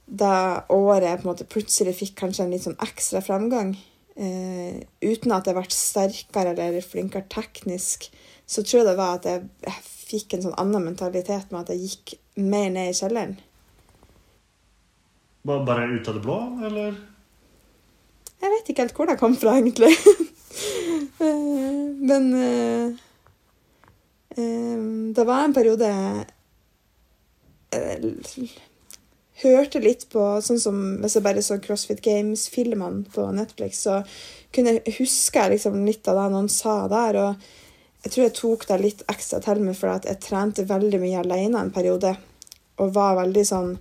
[0.09, 3.75] da året måte plutselig fikk kanskje en litt sånn ekstra framgang.
[4.19, 8.09] Eh, uten at jeg ble sterkere eller flinkere teknisk,
[8.49, 11.71] så tror jeg det var at jeg, jeg fikk en sånn annen mentalitet med at
[11.75, 13.37] jeg gikk mer ned i kjelleren.
[15.45, 16.97] Bare, bare ut av det blå, eller?
[18.39, 19.93] Jeg vet ikke helt hvor det kom fra, egentlig.
[21.19, 22.95] Eh, Men eh,
[24.35, 24.79] eh,
[25.15, 25.89] det var en periode
[27.71, 28.07] eh,
[29.43, 34.01] hørte litt på Sånn som hvis jeg bare så CrossFit Games-filmene på Netflix, så
[34.55, 37.19] kunne jeg huske liksom litt av det noen sa der.
[37.21, 41.23] Og jeg tror jeg tok det litt ekstra til meg, for jeg trente veldig mye
[41.23, 42.15] alene en periode.
[42.79, 43.73] Og var veldig sånn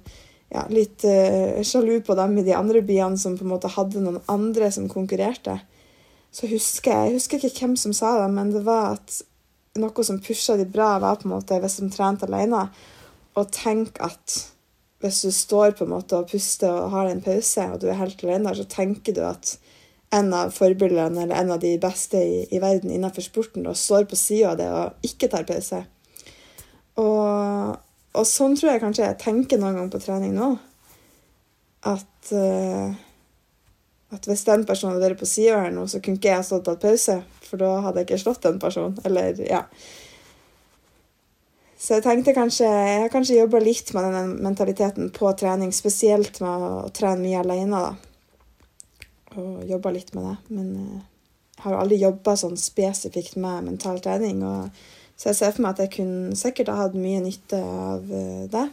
[0.53, 4.03] ja, litt uh, sjalu på dem i de andre byene som på en måte hadde
[4.03, 5.59] noen andre som konkurrerte.
[6.35, 9.21] Så husker jeg, jeg husker ikke hvem som sa det, men det var at
[9.79, 12.67] noe som pusha de bra, var på en måte hvis de trente alene,
[13.39, 14.41] og tenk at
[15.03, 18.01] hvis du står på en måte og puster og har en pause, og du er
[18.01, 19.55] helt alene, så tenker du at
[20.15, 24.09] en av forbildene eller en av de beste i, i verden innenfor sporten da, står
[24.09, 25.83] på sida av det og ikke tar pause.
[26.99, 27.77] Og,
[28.17, 30.55] og, sånn tror jeg kanskje jeg tenker noen gang på trening nå.
[31.87, 32.91] At, uh,
[34.17, 36.65] at hvis den personen hadde vært på sida her nå, så kunne ikke jeg stått
[36.65, 37.19] og tatt pause.
[37.45, 38.99] For da hadde jeg ikke slått den personen.
[39.07, 39.63] Eller, ja.
[41.79, 46.41] Så jeg tenkte kanskje Jeg har kanskje jobba litt med den mentaliteten på trening, spesielt
[46.43, 47.93] med å trene mye alene, da.
[49.39, 50.35] Og jobba litt med det.
[50.57, 51.05] Men eh,
[51.55, 54.43] jeg har jo aldri jobba sånn spesifikt med mental trening.
[54.43, 54.75] Og,
[55.19, 58.45] så jeg ser for meg at jeg kunne sikkert ha hatt mye nytte av eh,
[58.51, 58.67] det.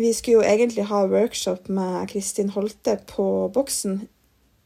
[0.00, 3.98] Vi skulle jo egentlig ha workshop med Kristin Holte på boksen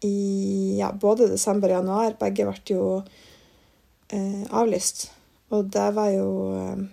[0.06, 2.18] i ja, både desember og januar.
[2.20, 2.84] Begge ble jo
[4.12, 5.08] eh, avlyst.
[5.54, 6.28] Og det var jo
[6.60, 6.84] eh,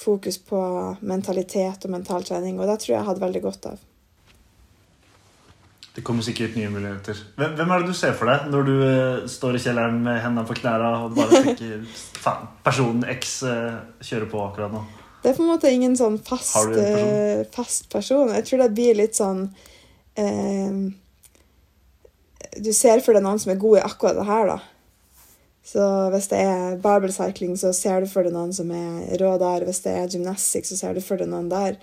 [0.00, 0.60] fokus på
[1.00, 3.86] mentalitet og mental trening, og det tror jeg jeg hadde veldig godt av.
[5.90, 7.18] Det kommer sikkert nye muligheter.
[7.36, 10.20] Hvem, hvem, er det du ser for deg når du uh, står i kjelleren med
[10.22, 14.84] hendene på knærne og bare tenker faen, personen X uh, kjører på akkurat nå?
[15.20, 16.78] Det er på en måte ingen sånn fast, person?
[16.78, 18.30] Uh, fast person.
[18.38, 19.48] Jeg tror det blir litt sånn
[22.60, 24.79] Du ser for deg noen som er god i akkurat det her, da.
[25.66, 25.82] Så
[26.14, 29.66] hvis det er barbell cycling, så ser du for deg noen som er rå der.
[29.68, 31.76] Hvis det er gymnastikk, så ser du for deg noen der.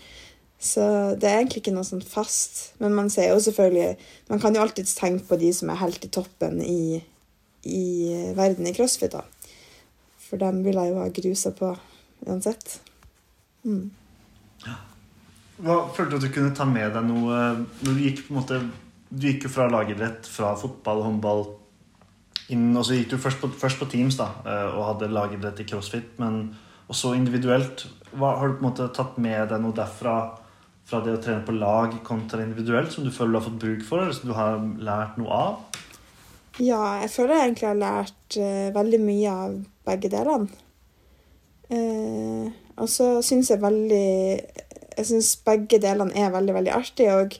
[0.57, 0.81] Så
[1.21, 2.71] det er egentlig ikke noe sånn fast.
[2.81, 3.93] Men man ser jo selvfølgelig
[4.31, 6.97] Man kan jo alltids tenke på de som er helt i toppen i,
[7.63, 7.85] i
[8.35, 9.23] verden i crossfit, da.
[10.27, 11.71] For dem vil jeg jo ha grusa på
[12.25, 12.79] uansett.
[13.63, 13.85] Mm.
[15.61, 17.37] Hva følte du at du kunne ta med deg noe
[17.85, 18.59] når du gikk på en måte
[19.09, 21.45] Du gikk jo fra lagidrett, fra fotball, håndball
[22.53, 25.61] inn, og så gikk du først på, først på Teams da, eh, og hadde lagidrett
[25.63, 26.55] i crossfit, men
[26.87, 27.87] også individuelt.
[28.13, 30.17] Hva, har du på en måte tatt med deg noe derfra,
[30.87, 33.83] fra det å trene på lag kontra individuelt, som du føler du har fått bruk
[33.83, 35.81] for, eller som du har lært noe av?
[36.63, 40.47] Ja, jeg føler jeg egentlig har lært uh, veldig mye av begge delene.
[41.67, 42.47] Uh,
[42.79, 44.07] og så syns jeg veldig
[44.97, 47.09] Jeg syns begge delene er veldig, veldig artig.
[47.13, 47.35] Og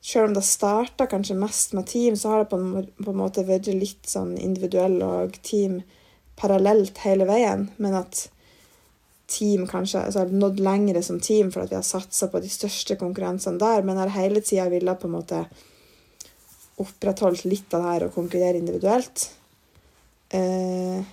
[0.00, 3.68] selv om det starta kanskje mest med team, så har det på en, måte vært
[3.72, 5.82] litt sånn individuell og team
[6.40, 7.68] parallelt hele veien.
[7.76, 8.28] Men at
[9.30, 12.48] team kanskje altså har nådd lengre som team for at vi har satsa på de
[12.50, 15.44] største konkurransene der, men har hele tida villet på en måte
[16.80, 19.28] opprettholdt litt av det her og konkurrere individuelt.
[20.32, 21.04] Eh,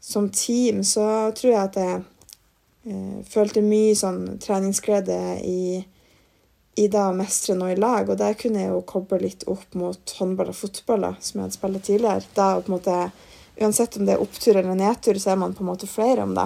[0.00, 2.00] som team så tror jeg at jeg
[2.86, 5.60] eh, følte mye sånn treningsglede i
[6.76, 8.10] i det å mestre noe i lag.
[8.10, 11.46] Og der kunne jeg jo koble litt opp mot håndball og fotball, da, som jeg
[11.46, 12.28] hadde spilt tidligere.
[12.36, 12.98] Da på en måte,
[13.56, 16.34] Uansett om det er opptur eller nedtur, så er man på en måte flere om
[16.36, 16.44] det.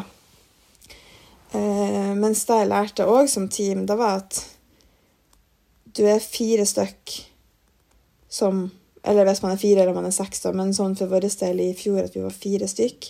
[1.58, 4.38] Eh, mens det jeg lærte òg som team, det var at
[5.98, 7.16] du er fire stykk
[8.30, 8.68] som
[9.02, 11.62] Eller hvis man er fire eller man er seks, da, men sånn for vår del
[11.64, 13.06] i fjor at vi var fire stykk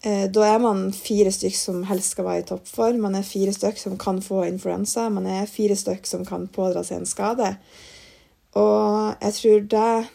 [0.00, 3.02] da er man fire stykk som helst skal være i toppform.
[3.04, 5.10] Man er fire stykk som kan få influensa.
[5.12, 7.50] Man er fire stykk som kan pådra seg en skade.
[8.56, 10.08] Og jeg tror det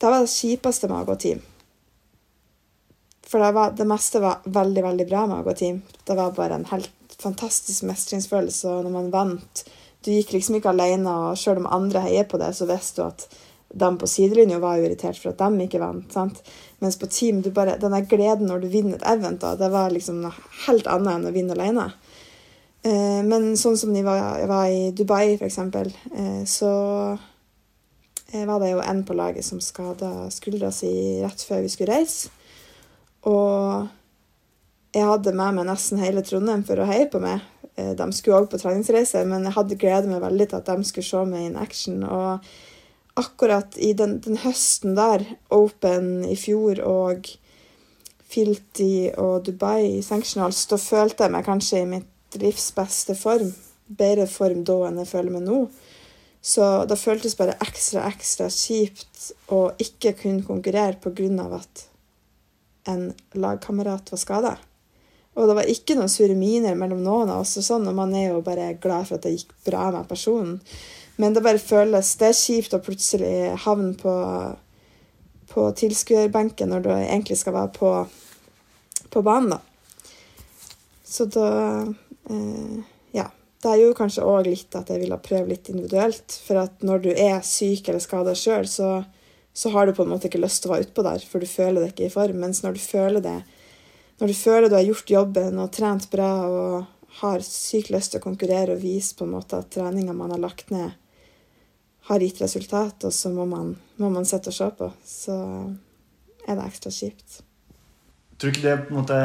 [0.00, 1.40] Det var det kjipeste med å gå team.
[3.26, 5.82] For det, var, det, meste var veldig, veldig bra med å gå team.
[6.06, 9.62] Det var bare en helt fantastisk mestringsfølelse og når man vant.
[10.00, 13.06] Du gikk liksom ikke alene, og selv om andre heier på det, så visste du
[13.06, 13.26] at
[13.70, 16.08] de på sidelinja var irritert for at de ikke vant.
[16.12, 16.40] sant?
[16.80, 19.92] Mens på team, du bare, denne gleden når du vinner et event, da, det var
[19.92, 20.32] liksom noe
[20.64, 21.90] helt annet enn å vinne alene.
[22.82, 26.72] Eh, men sånn som jeg var, var i Dubai, eksempel, eh, så
[28.32, 32.00] eh, var det jo en på laget som skada skuldra si rett før vi skulle
[32.00, 32.32] reise.
[33.28, 33.90] Og
[34.96, 37.44] jeg hadde med meg nesten hele Trondheim for å heie på meg.
[37.76, 40.88] Eh, de skulle òg på treningsreise, men jeg hadde gleda meg veldig til at de
[40.88, 42.02] skulle se meg in action.
[42.04, 42.46] og
[43.18, 47.30] akkurat i den, den, høsten der, Open i fjor og
[48.30, 53.50] Filti og Dubai i Sanctionals, da følte jeg meg kanskje i mitt livs beste form.
[53.90, 55.64] Bedre form da enn jeg føler meg nå.
[56.40, 61.56] Så da føltes bare ekstra, ekstra kjipt å ikke kunne konkurrere pga.
[61.58, 61.86] at
[62.88, 64.56] en lagkamerat var skada.
[65.34, 68.14] Og det var ikke noen sure miner mellom noen av oss, og sånn, og man
[68.14, 70.58] er jo bare glad for at det gikk bra med personen.
[71.20, 74.14] Men det bare føles Det er kjipt å plutselig havne på,
[75.52, 77.92] på tilskuerbenken når du egentlig skal være på,
[79.12, 79.60] på banen, da.
[81.04, 81.50] Så da
[82.30, 82.80] eh,
[83.16, 83.28] Ja.
[83.60, 86.32] Det er jo kanskje òg litt at jeg ville prøve litt individuelt.
[86.46, 89.02] For at når du er syk eller skada sjøl, så,
[89.52, 91.50] så har du på en måte ikke lyst til å være utpå der, for du
[91.50, 92.38] føler deg ikke i form.
[92.40, 93.36] Mens når du føler det
[94.20, 98.20] når du føler du har gjort jobben og trent bra og har sykt lyst til
[98.20, 100.92] å konkurrere og vise på en måte at treninga man har lagt ned,
[102.08, 105.36] har gitt resultat, og så må man, må man sette og se på, så
[106.46, 107.40] er det ekstra kjipt.
[108.40, 109.16] Tror du ikke det er på en måte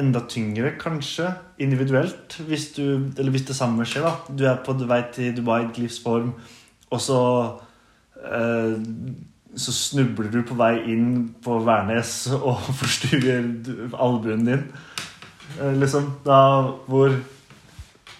[0.00, 1.28] enda tyngre, kanskje,
[1.60, 2.38] individuelt?
[2.48, 4.14] Hvis, du, eller hvis det samme skjer, da.
[4.32, 6.32] Du er på vei til Dubai, ditt livsform,
[6.92, 7.20] og så
[8.24, 8.80] eh,
[9.52, 13.44] så snubler du på vei inn på Værnes og forstuer
[13.92, 14.64] albuen din.
[15.58, 16.40] Eh, liksom, da
[16.88, 17.20] hvor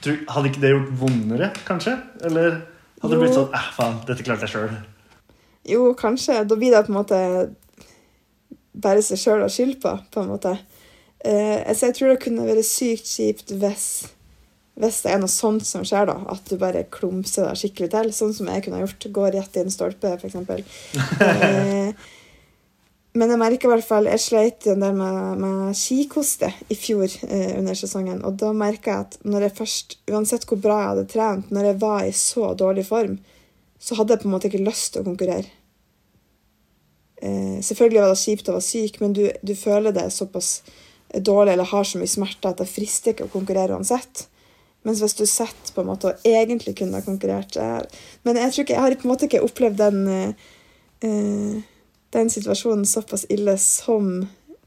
[0.02, 1.92] Hadde ikke det gjort vondere, kanskje?
[2.26, 2.56] Eller
[3.02, 4.72] hadde det blitt sånn eh, faen, dette klarte jeg sjøl?
[5.68, 6.40] Jo, kanskje.
[6.48, 7.20] Da blir det på en måte
[8.72, 10.56] bare seg sjøl å skylde på, på en måte.
[11.22, 13.86] Eh, så jeg tror det kunne vært sykt kjipt hvis
[14.80, 18.12] hvis det er noe sånt som skjer, da, at du bare klumser deg skikkelig til,
[18.16, 20.38] sånn som jeg kunne gjort, går rett i en stolpe, f.eks.
[21.26, 22.06] eh,
[23.12, 27.04] men jeg merker i hvert fall Jeg sleit en del med, med skikoste i fjor
[27.28, 28.22] eh, under sesongen.
[28.24, 31.68] Og da merka jeg at når jeg først, uansett hvor bra jeg hadde trent, når
[31.68, 33.18] jeg var i så dårlig form,
[33.82, 35.50] så hadde jeg på en måte ikke lyst til å konkurrere.
[37.22, 40.54] Eh, selvfølgelig var det kjipt å være syk, men du, du føler det såpass
[41.12, 44.24] dårlig eller har så mye smerte at det frister ikke å konkurrere uansett.
[44.88, 47.54] Mens hvis du sitter på en måte og egentlig kunne ha konkurrert
[48.26, 50.00] Men jeg tror ikke, jeg har på en måte ikke opplevd den,
[51.04, 51.60] uh,
[52.12, 54.26] den situasjonen såpass ille som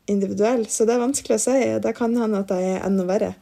[0.09, 0.65] individuell.
[0.69, 1.57] Så det er vanskelig å si.
[1.81, 3.33] Det kan hende at jeg er enda verre.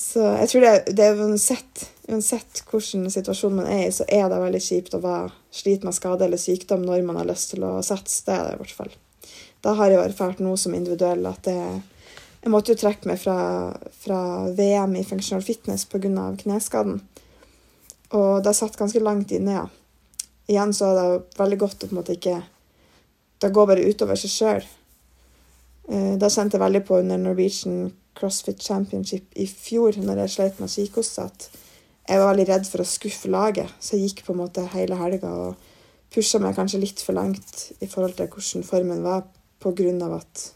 [0.00, 4.26] Så jeg tror det, det er uansett, uansett hvilken situasjon man er i, så er
[4.30, 7.66] det veldig kjipt å være slite med skade eller sykdom når man har lyst til
[7.66, 8.24] å satse.
[8.26, 8.92] Det er det i hvert fall.
[9.60, 11.58] Da har jeg erfart noe som individuell at det
[12.40, 13.36] jeg måtte jo trekke meg fra,
[14.00, 14.20] fra
[14.56, 16.08] VM i functional fitness pga.
[16.40, 17.02] kneskaden.
[18.16, 19.66] Og det satt ganske langt inne, ja.
[20.48, 22.38] Igjen så er det veldig godt å på en måte ikke
[23.40, 24.68] Det går bare utover seg sjøl.
[25.90, 30.60] Eh, det kjente jeg veldig på under Norwegian CrossFit Championship i fjor, når jeg sleit
[30.60, 31.48] med kikhoste, at
[32.10, 33.72] jeg var veldig redd for å skuffe laget.
[33.80, 35.68] Så jeg gikk på en måte hele helga og
[36.10, 39.28] pusha meg kanskje litt for langt i forhold til hvordan formen var,
[39.60, 40.46] på grunn av at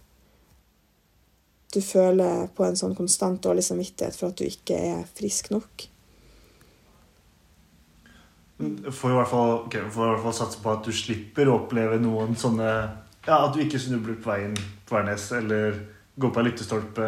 [1.74, 5.88] du føler på en sånn konstant dårlig samvittighet for at du ikke er frisk nok.
[8.58, 11.56] Får i hvert fall, okay, får i hvert fall satse på at du slipper å
[11.64, 12.68] oppleve noen sånne
[13.26, 14.54] Ja, at du ikke snubler på veien
[14.86, 15.80] på Værnes, eller
[16.20, 17.06] går på ei lyktestolpe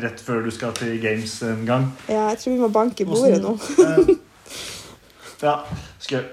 [0.00, 1.90] rett før du skal til games en gang.
[2.08, 3.52] Ja, jeg tror vi må banke i bordet nå.
[3.84, 4.14] Eh,
[5.44, 5.58] ja.
[6.00, 6.24] Skal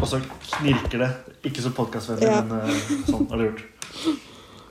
[0.00, 1.10] Og så knirker det.
[1.44, 2.40] Ikke så podkastvennlig, ja.
[2.46, 3.62] men uh, sånn har det gjort.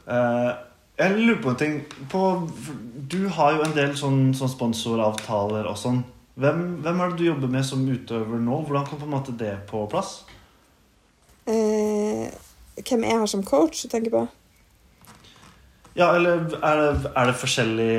[0.10, 0.52] Uh,
[1.00, 1.76] jeg lurer på en ting.
[2.10, 2.24] På,
[3.14, 6.02] du har jo en del sånn, sånn sponsoravtaler og sånn.
[6.40, 8.62] Hvem, hvem, er det du jobber med som utøver nå?
[8.64, 10.22] Hvordan kom på en måte det på plass?
[11.44, 12.30] Eh,
[12.80, 14.22] hvem jeg har som coach, du tenker på?
[15.98, 17.94] Ja, eller er det, er det forskjellig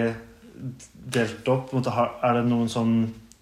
[1.16, 1.74] delt opp?
[1.76, 2.94] Er det noen, sånn,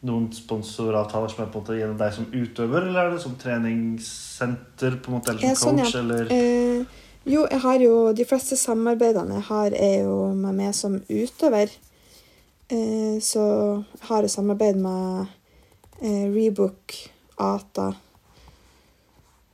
[0.09, 3.37] noen sponsoravtaler som er på en måte gjennom deg som utøver, eller er det som
[3.39, 5.93] treningssenter på en måte, eller som coach?
[5.95, 6.25] Sånn, ja.
[6.25, 6.33] eller...
[6.35, 10.99] Eh, jo, jeg har jo De fleste samarbeidene jeg har, er jo med meg som
[11.07, 11.71] utøver.
[12.69, 13.43] Eh, så
[14.01, 15.27] har jeg samarbeid med
[16.03, 16.93] eh, Rebook,
[17.41, 17.95] Ata,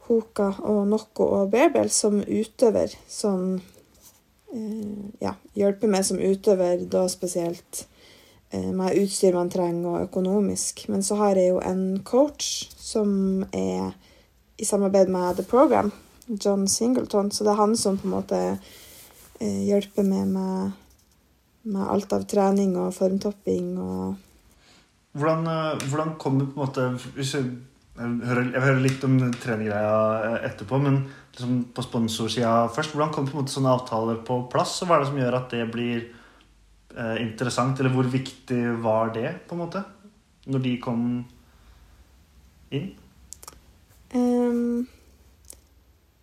[0.08, 2.96] Hoka og Nocco og Bearbell som utøver.
[3.06, 3.60] Som
[4.50, 7.86] eh, ja, hjelper meg som utøver, da spesielt
[8.54, 10.84] med utstyr man trenger, og økonomisk.
[10.86, 13.88] Men så har jeg jo en coach som er
[14.62, 15.90] i samarbeid med The Program
[16.28, 17.32] John Singleton.
[17.34, 18.42] Så det er han som på en måte
[19.40, 20.70] hjelper meg med,
[21.64, 24.14] med, alt av trening og formtopping og
[25.14, 26.84] Hvordan, eh, hvordan kommer på en måte
[27.14, 27.44] hvis jeg,
[27.94, 30.96] jeg, hører, jeg hører litt om treninggreia eh, etterpå, men
[31.30, 32.96] liksom på sponsorsida først.
[32.96, 34.74] Hvordan kommer på en måte sånne avtaler på plass?
[34.82, 37.78] Og hva er det som gjør at det blir eh, interessant?
[37.78, 39.84] Eller hvor viktig var det, på en måte?
[40.50, 41.06] Når de kom
[42.74, 42.90] inn?
[44.14, 44.84] Um,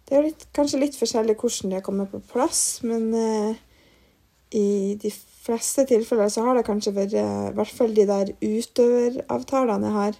[0.07, 3.59] det er litt, kanskje litt forskjellig hvordan det kommer på plass, men eh,
[4.51, 9.89] i de fleste tilfeller så har det kanskje vært, i hvert fall de der utøveravtalene
[9.89, 10.17] jeg har,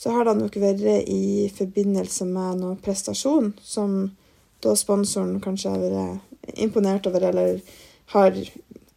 [0.00, 4.02] så har det nok vært i forbindelse med noe prestasjon som
[4.62, 7.60] da sponsoren kanskje har vært imponert over, eller
[8.14, 8.36] har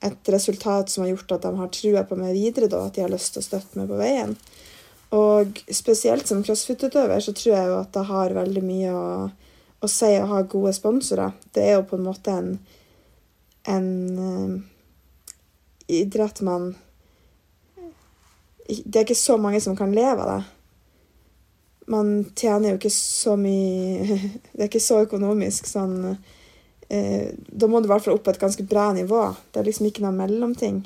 [0.03, 3.05] et resultat som har gjort at de har trua på meg videre, da, at de
[3.05, 4.35] har lyst til å støtte meg på veien.
[5.13, 9.07] Og spesielt som crossfit-utøver så tror jeg jo at det har veldig mye å,
[9.79, 11.35] å si å ha gode sponsorer.
[11.53, 12.53] Det er jo på en måte en,
[13.69, 13.89] en
[16.01, 16.73] idrett man
[18.67, 20.43] Det er ikke så mange som kan leve av det.
[21.91, 24.19] Man tjener jo ikke så mye
[24.53, 28.33] Det er ikke så økonomisk sånn uh, Da må du i hvert fall opp på
[28.33, 29.25] et ganske bra nivå.
[29.51, 30.83] Det er liksom ikke noe mellomting.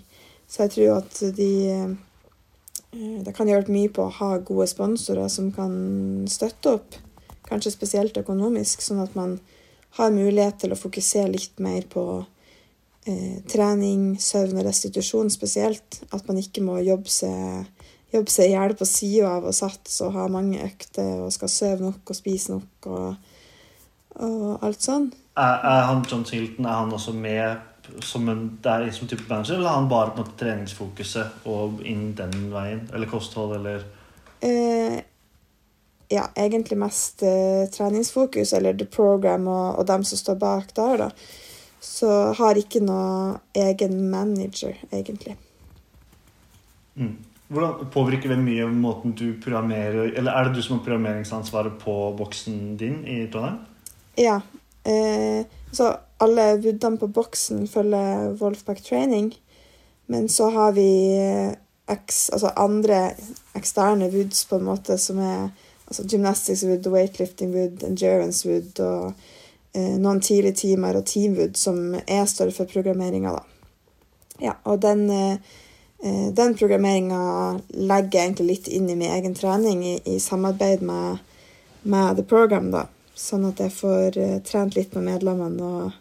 [0.47, 1.51] Så jeg tror at de
[2.91, 5.74] Eh, det kan hjelpe mye på å ha gode sponsorer som kan
[6.32, 6.97] støtte opp,
[7.47, 9.38] kanskje spesielt økonomisk, sånn at man
[9.99, 12.03] har mulighet til å fokusere litt mer på
[13.08, 16.01] eh, trening, søvn og restitusjon spesielt.
[16.12, 17.74] At man ikke må jobbe seg
[18.14, 21.51] jobbe seg i hjel på sida av å satse og ha mange økter og skal
[21.51, 23.34] sove nok og spise nok og,
[24.24, 25.10] og alt sånn.
[25.38, 29.55] Er, er han John Singleton er han også med som en, der som type manager,
[29.55, 32.82] eller har han bare på en måte treningsfokuset og inn den veien?
[32.93, 33.86] Eller kosthold, eller
[34.43, 34.97] eh,
[36.12, 41.05] Ja, egentlig mest eh, treningsfokus, eller The Program og, og dem som står bak der,
[41.05, 41.10] da.
[41.88, 45.38] Så har ikke noe egen manager, egentlig.
[46.97, 47.15] Mm.
[47.47, 51.93] Hvordan påvirker det mye måten du programmerer Eller er det du som har programmeringsansvaret på
[52.17, 53.61] boksen din i Trondheim?
[54.19, 54.41] Ja.
[54.83, 59.31] Eh, så alle vuddene på boksen følger Wolfpack Training.
[60.07, 60.89] Men så har vi
[61.88, 63.13] ex, altså andre
[63.55, 65.49] eksterne woods på en måte som er
[65.88, 69.36] altså gymnastics wood, weightlifting wood, endurance wood og eh,
[70.01, 73.43] noen tidlige timer og teamwood som er står for programmeringa, da.
[74.39, 75.38] Ja, og den, eh,
[76.34, 77.21] den programmeringa
[77.73, 81.23] legger jeg egentlig litt inn i min egen trening i, i samarbeid med,
[81.84, 82.86] med The Program, da.
[83.17, 85.95] Sånn at jeg får eh, trent litt med medlemmene og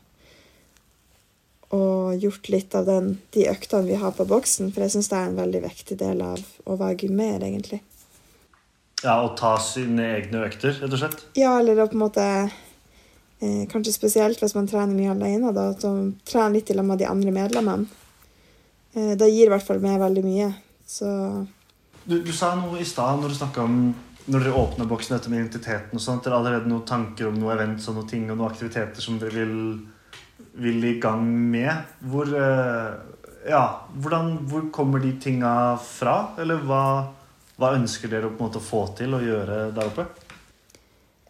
[1.75, 4.71] og gjort litt av den, de øktene vi har på boksen.
[4.73, 7.81] For jeg syns det er en veldig viktig del av å være gymmer, egentlig.
[9.03, 11.25] Ja, Å ta sine egne økter, rett og slett?
[11.37, 12.27] Ja, eller på en måte
[13.41, 17.03] eh, Kanskje spesielt hvis man trener mye alene, da, at man trener litt sammen med
[17.03, 17.87] de andre medlemmene.
[18.95, 20.51] Eh, det gir i hvert fall meg veldig mye.
[20.87, 21.11] Så
[22.07, 23.81] Du, du sa noe i stad når du snakka om
[24.27, 27.37] når dere åpner boksen dette med identiteten og sånt, dere har allerede noen tanker om
[27.39, 29.61] noen events og noen ting og noen aktiviteter som dere vil
[30.57, 31.73] vil i gang med.
[32.01, 32.95] Hvor, eh,
[33.49, 36.35] ja, hvordan, hvor kommer de tinga fra?
[36.39, 36.83] Eller hva,
[37.57, 40.07] hva, ønsker dere å få til å gjøre der oppe?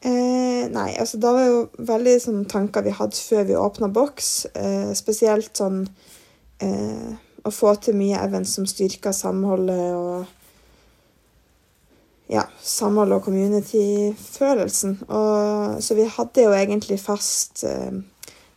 [0.06, 4.30] Eh, nei, altså da var jo veldig sånn, tanker vi hadde før vi åpna boks.
[4.54, 5.80] Eh, spesielt sånn
[6.62, 7.10] eh,
[7.42, 10.26] å få til mye events som styrker samholdet og
[12.30, 14.96] ja, samhold og community-følelsen.
[15.06, 17.92] Så vi hadde jo egentlig fast eh,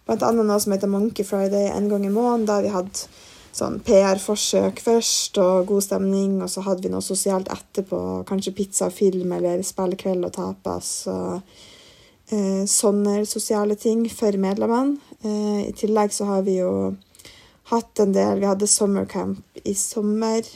[0.09, 0.31] bl.a.
[0.33, 3.09] noe som heter Monkey Friday en gang i måneden, der vi hadde
[3.55, 8.87] sånn PR-forsøk først og god stemning, og så hadde vi noe sosialt etterpå, kanskje pizza
[8.89, 10.91] og film eller spillekveld og tapas.
[11.11, 11.41] og
[12.31, 14.97] eh, Sånne sosiale ting for medlemmene.
[15.23, 16.95] Eh, I tillegg så har vi jo
[17.69, 20.47] hatt en del Vi hadde sommercamp i sommer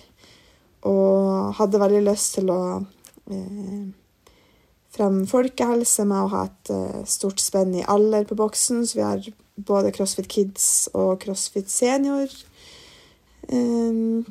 [0.88, 2.62] og hadde veldig lyst til å
[3.32, 3.84] eh,
[4.94, 8.84] fremme folkehelse med å ha et eh, stort spenn i alder på boksen.
[8.88, 12.32] Så vi har både CrossFit Kids og CrossFit Senior.
[13.52, 14.26] Um,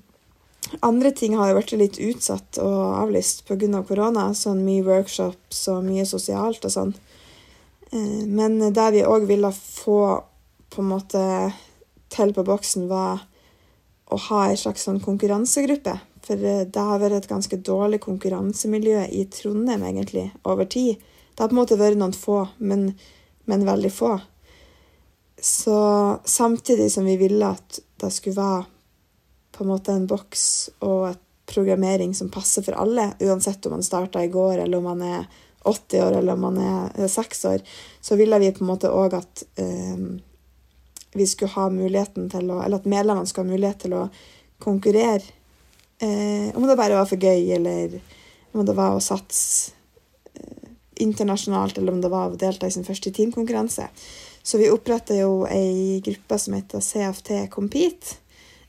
[0.80, 3.82] andre ting har jo vært litt utsatt og avlyst pga.
[3.88, 4.30] korona.
[4.34, 6.94] Sånn mye workshops og mye sosialt og sånn.
[7.92, 10.22] Uh, men der vi òg ville få
[10.72, 11.26] på en måte
[12.12, 13.26] til på boksen, var
[14.12, 15.98] å ha ei slags sånn konkurransegruppe.
[16.24, 21.00] For uh, det har vært et ganske dårlig konkurransemiljø i Trondheim, egentlig, over tid.
[21.32, 22.92] Det har på en måte vært noen få, men,
[23.48, 24.16] men veldig få.
[25.42, 28.71] Så samtidig som vi ville at det skulle være
[29.52, 30.44] på en måte en boks
[30.80, 31.22] og et
[31.52, 35.24] programmering som passer for alle, uansett om man starta i går, eller om man er
[35.68, 37.64] 80 år, eller om man er 6 år,
[38.00, 40.20] så ville vi på en måte òg at um,
[41.12, 44.06] vi skulle ha muligheten til å Eller at medlemmene skulle ha mulighet til å
[44.62, 45.22] konkurrere.
[45.98, 47.98] Eh, om det bare var for gøy, eller
[48.52, 49.74] om det var å satse
[50.34, 50.72] eh,
[51.04, 53.90] internasjonalt, eller om det var å delta i sin første teamkonkurranse.
[54.42, 58.21] Så vi oppretta jo ei gruppe som heter CFT Compete.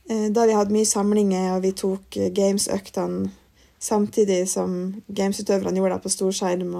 [0.10, 3.32] Eh, da vi hadde mye samlinger, og vi tok eh, gamesøktene
[3.84, 4.76] samtidig som
[5.12, 6.76] gamesutøverne gjorde det på storskjerm.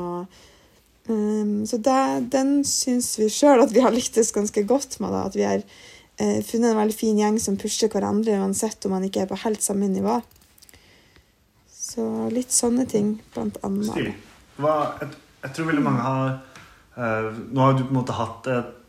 [1.08, 5.12] um, så det, den syns vi sjøl at vi har lyktes ganske godt med.
[5.12, 5.26] Da.
[5.28, 9.04] At vi har uh, funnet en veldig fin gjeng som pusher hverandre, uansett om man
[9.04, 10.22] ikke er på helt samme nivå.
[11.68, 13.92] Så litt sånne ting, blant annet.
[13.92, 14.16] Stilig.
[14.64, 16.32] jeg, tror veldig mange har
[16.96, 18.80] uh, Nå har du på en måte hatt et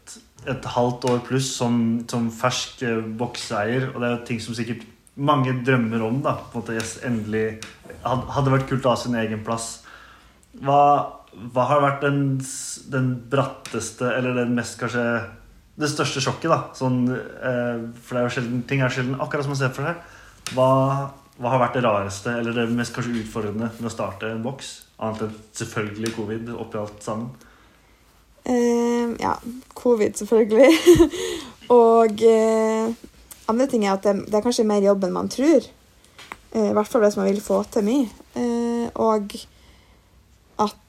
[0.45, 1.77] et, halvt år pluss som,
[2.11, 4.85] som fersk bokseier bokseeier, og det er jo ting som sikkert
[5.15, 6.21] mange drømmer om.
[6.23, 7.61] da, på en måte yes, endelig
[8.05, 9.79] Hadde vært kult å ha sin egen plass.
[10.61, 10.81] Hva,
[11.55, 12.19] hva har vært den,
[12.93, 15.05] den bratteste, eller den mest kanskje
[15.75, 16.59] Det største sjokket, da?
[16.77, 19.89] Sånn, eh, for det er jo sjelden, ting er sjelden akkurat som man ser for
[19.89, 20.13] seg.
[20.55, 20.69] Hva,
[21.41, 24.71] hva har vært det rareste, eller det mest kanskje utfordrende med å starte en boks?
[25.03, 27.33] Annet enn selvfølgelig covid oppi alt sammen.
[28.45, 29.35] Eh, ja,
[29.75, 30.71] covid, selvfølgelig.
[31.81, 32.93] og eh,
[33.49, 35.67] andre ting er at det, det er kanskje mer jobb enn man tror.
[36.53, 38.09] Eh, I hvert fall hvis man vil få til mye.
[38.37, 39.33] Eh, og
[40.61, 40.81] at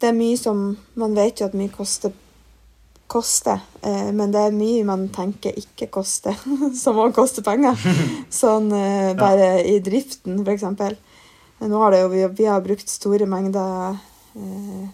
[0.00, 0.60] det er mye som
[0.96, 2.12] Man vet jo at mye koster,
[3.10, 6.38] koster eh, men det er mye man tenker ikke koster,
[6.82, 7.74] som òg koster penger.
[8.42, 8.70] Sånn
[9.18, 10.68] bare i driften, f.eks.
[11.60, 13.98] Nå har det jo, vi, vi har brukt store mengder
[14.38, 14.86] eh,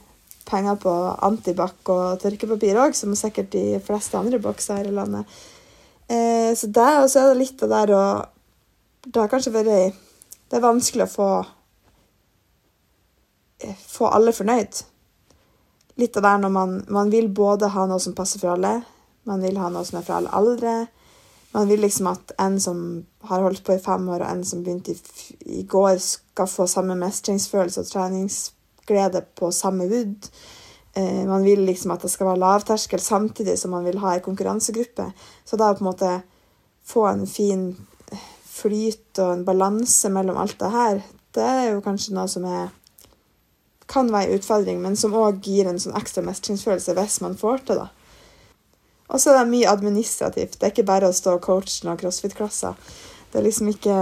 [0.47, 0.93] penger på
[1.27, 5.39] antibac og tørkepapir òg, som sikkert de fleste andre bokser her i landet.
[6.09, 8.03] Eh, så det, og så er det litt det der å
[9.07, 9.95] Det har kanskje vært
[10.47, 11.31] Det er vanskelig å få
[13.63, 14.83] eh, få alle fornøyd.
[15.97, 18.83] Litt av det er når man, man vil både ha noe som passer for alle,
[19.27, 20.87] man vil ha noe som er for alle aldre.
[21.57, 22.81] Man vil liksom at en som
[23.27, 24.99] har holdt på i fem år, og en som begynte i,
[25.61, 27.89] i går, skal få samme mestringsfølelse og
[28.87, 30.29] treningsglede på samme wood.
[30.95, 34.21] Eh, man vil liksom at det skal være lavterskel, samtidig som man vil ha ei
[34.21, 35.13] konkurransegruppe.
[35.45, 36.23] Så da på en måte
[36.85, 37.77] få en fin
[38.47, 41.03] flyt og en balanse mellom alt det her,
[41.35, 42.71] det er jo kanskje noe som er
[43.87, 47.61] kan være en utfordring, men som òg gir en sånn ekstra mestringsfølelse hvis man får
[47.69, 47.91] til det.
[49.07, 50.57] Og så er det mye administrativt.
[50.59, 52.75] Det er ikke bare å stå og coache noen crossfit-klasser.
[53.31, 53.95] Det er liksom ikke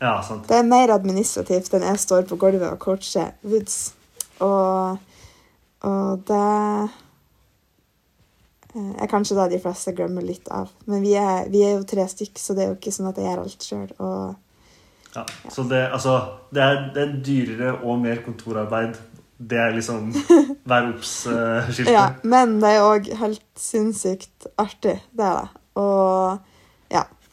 [0.00, 0.48] Ja, sant.
[0.48, 3.92] Det er mer administrativt enn jeg står på gulvet og coacher woods.
[4.44, 4.98] Og,
[5.88, 6.48] og det
[8.74, 10.70] eh, er kanskje det de fleste glemmer litt av.
[10.90, 13.18] Men vi er, vi er jo tre stykk, så det er jo ikke sånn at
[13.20, 13.90] jeg gjør alt sjøl.
[13.98, 14.12] Ja,
[15.16, 15.22] Ja.
[15.50, 16.18] Så det, altså,
[16.54, 18.98] det, er, det er dyrere og mer kontorarbeid.
[19.38, 20.12] Det er liksom
[20.70, 21.94] vær obs-skiltet.
[21.94, 24.98] Ja, men det er òg helt sinnssykt artig.
[25.16, 25.62] Det er det.
[25.78, 26.38] Og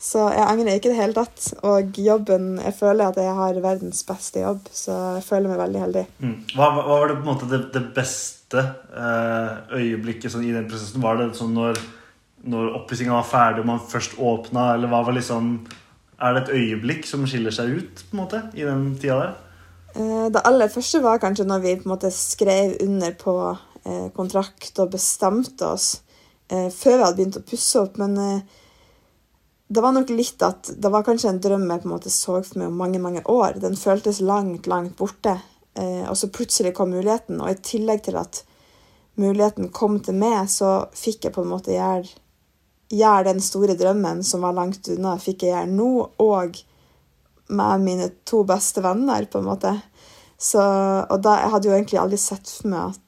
[0.06, 1.48] så jeg angrer ikke i det hele tatt.
[1.66, 5.82] Og jobben Jeg føler at jeg har verdens beste jobb, så jeg føler meg veldig
[5.82, 6.04] heldig.
[6.22, 6.36] Mm.
[6.54, 10.68] Hva, hva var det på en måte det, det beste eh, øyeblikket sånn, i den
[10.70, 11.02] prosessen?
[11.02, 11.80] Var det sånn når,
[12.46, 15.56] når oppussinga var ferdig og man først åpna, eller hva var liksom
[16.22, 19.34] Er det et øyeblikk som skiller seg ut på en måte i den tida der?
[19.96, 23.36] Eh, Det aller første var kanskje når vi på en måte skrev under på
[23.82, 25.90] eh, kontrakt og bestemte oss
[26.52, 27.98] eh, før vi hadde begynt å pusse opp.
[27.98, 28.46] Men
[29.68, 32.38] det var nok litt at det var kanskje en drøm jeg på en måte så
[32.46, 33.58] for meg om mange mange år.
[33.62, 35.40] Den føltes langt, langt borte.
[35.74, 37.42] Eh, og så plutselig kom muligheten.
[37.42, 38.44] Og i tillegg til at
[39.18, 42.06] muligheten kom til meg, så fikk jeg på en måte gjøre,
[42.94, 45.90] gjøre den store drømmen som var langt unna, fikk jeg gjøre nå.
[46.22, 46.62] Og
[47.56, 49.74] med mine to beste venner, på en måte.
[50.38, 53.02] Så, og da, jeg hadde jo egentlig aldri sett for meg at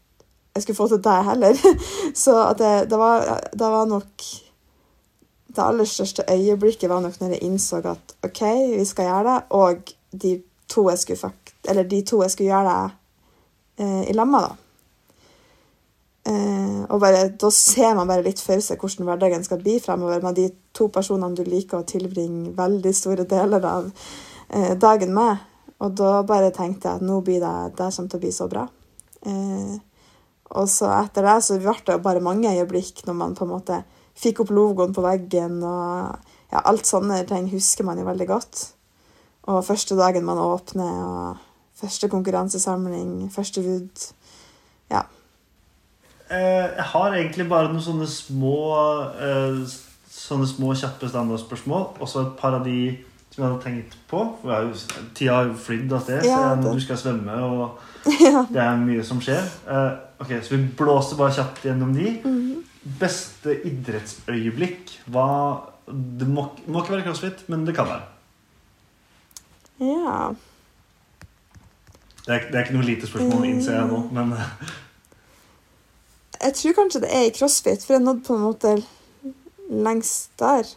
[0.58, 1.64] jeg skulle få til det heller.
[2.24, 4.26] Så det, det, var, det var nok
[5.58, 8.44] Det aller største øyeblikket var nok når jeg innså at OK,
[8.78, 9.92] vi skal gjøre det, og
[10.22, 10.36] de
[10.70, 14.56] to jeg skulle, fakt, de to jeg skulle gjøre det eh, i lamma, da.
[16.28, 20.24] Eh, og bare, da ser man bare litt for seg hvordan hverdagen skal bli fremover
[20.26, 23.88] med de to personene du liker å tilbringe veldig store deler av
[24.50, 25.46] eh, dagen med.
[25.80, 28.50] Og da bare tenkte jeg at nå blir det, det kommer til å bli så
[28.52, 28.66] bra.
[29.24, 29.78] Eh,
[30.58, 33.80] og så etter det så ble det bare mange øyeblikk når man på en måte
[34.18, 36.18] fikk opp logoen på veggen og
[36.52, 38.64] ja, alt sånne ting husker man jo veldig godt.
[39.48, 44.08] Og første dagen man åpner, og første konkurransesamling, første wood.
[44.92, 45.06] Ja.
[46.30, 48.58] Eh, jeg har egentlig bare noen sånne små
[49.16, 49.68] eh,
[50.18, 51.84] Sånne små kjappe standardspørsmål.
[52.02, 52.98] Og så et par av de
[53.30, 54.24] som jeg hadde tenkt på.
[54.42, 54.80] For
[55.16, 57.78] tida har jo flydd av sted, Ja, du skal svømme, og
[58.28, 58.44] ja.
[58.50, 59.46] det er mye som skjer.
[59.68, 62.16] Uh, ok, Så vi blåser bare kjapt gjennom de.
[62.88, 65.26] Beste idrettsøyeblikk Hva
[65.92, 68.06] Det må, må ikke være crossfit, men det kan være.
[69.84, 70.20] ja.
[72.28, 74.34] Det er, det er ikke noe lite spørsmål, innser jeg nå, men
[76.42, 78.74] Jeg tror kanskje det er i crossfit, for jeg nådde på en måte
[79.70, 80.68] lengst der.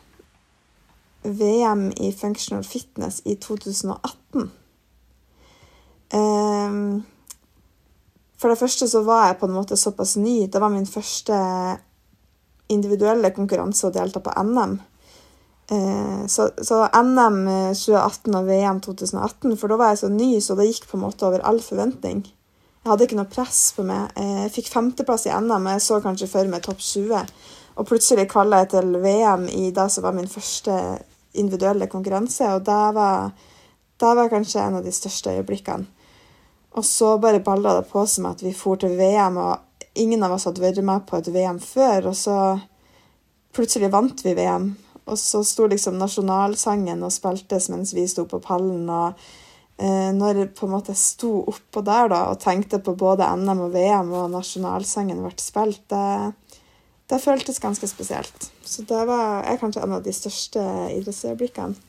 [1.23, 4.51] VM i functional fitness i 2018.
[6.15, 7.03] Ehm,
[8.41, 10.47] for det første så var jeg på en måte såpass ny.
[10.49, 11.37] Det var min første
[12.73, 14.79] individuelle konkurranse å delta på NM.
[15.71, 17.43] Eh, så, så NM
[17.77, 21.05] 2018 og VM 2018, for da var jeg så ny, så det gikk på en
[21.05, 22.25] måte over all forventning.
[22.81, 24.15] Jeg hadde ikke noe press på meg.
[24.17, 27.37] Eh, Jeg fikk femteplass i NM, og jeg så kanskje for meg topp 20.
[27.77, 30.75] Og plutselig kvalla jeg til VM i det som var min første
[31.39, 33.31] individuelle konkurranse, og det var,
[34.01, 36.00] det var kanskje en av de største øyeblikkene.
[36.79, 40.37] Og så bare balla det på som at vi for til VM, og ingen av
[40.37, 42.37] oss hadde vært med på et VM før, og så
[43.57, 44.71] plutselig vant vi VM.
[45.11, 48.85] Og så sto liksom nasjonalsangen og spiltes mens vi sto på pallen.
[48.87, 49.19] Og
[49.83, 53.65] eh, når jeg på en måte sto oppå der da, og tenkte på både NM
[53.67, 56.61] og VM, og nasjonalsangen ble spilt, det,
[57.11, 58.51] det føltes ganske spesielt.
[58.63, 60.63] Så det var er kanskje en av de største
[60.95, 61.89] idrettsøyeblikkene.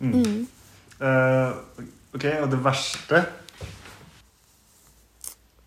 [0.00, 0.46] Mm.
[1.00, 1.82] Eh,
[2.14, 3.24] ok, og det verste?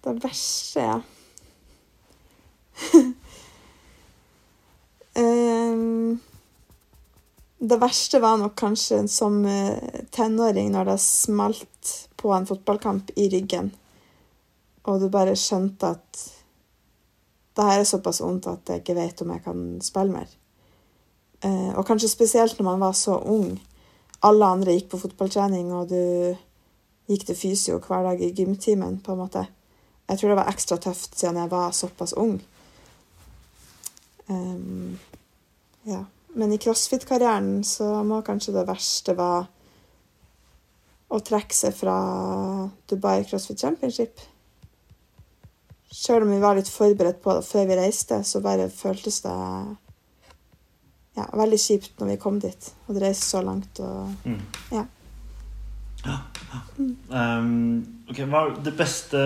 [0.03, 1.01] Det verste.
[5.13, 6.17] Ehm,
[7.57, 9.77] det verste var nok kanskje som eh,
[10.09, 13.69] tenåring når det smalt på en fotballkamp i ryggen,
[14.89, 16.23] og du bare skjønte at
[17.53, 20.29] det her er såpass vondt at jeg ikke vet om jeg kan spille mer.
[21.43, 23.59] Uh, og kanskje spesielt når man var så ung.
[24.25, 26.33] Alle andre gikk på fotballtrening, og du
[27.11, 29.43] gikk til fysio hver dag i gymtimen, på en måte.
[30.09, 32.37] Jeg tror det var ekstra tøft siden jeg var såpass ung.
[34.27, 34.99] Um,
[35.87, 36.03] ja.
[36.33, 39.45] Men i crossfit-karrieren så må kanskje det verste være
[41.13, 41.95] å trekke seg fra
[42.89, 44.21] Dubai CrossFit Championship.
[45.93, 49.35] Selv om vi var litt forberedt på det før vi reiste, så bare føltes det
[51.13, 52.71] ja, veldig kjipt når vi kom dit.
[52.87, 54.41] Hadde reiste så langt og Mm.
[54.71, 54.85] Ja.
[56.03, 56.17] Ja,
[56.51, 56.59] ja.
[57.39, 59.19] Um, ok, hva er det beste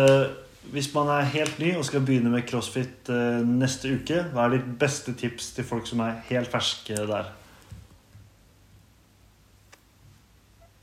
[0.71, 4.57] Hvis man er helt ny og skal begynne med crossfit eh, neste uke, hva er
[4.57, 7.29] ditt beste tips til folk som er helt ferske der?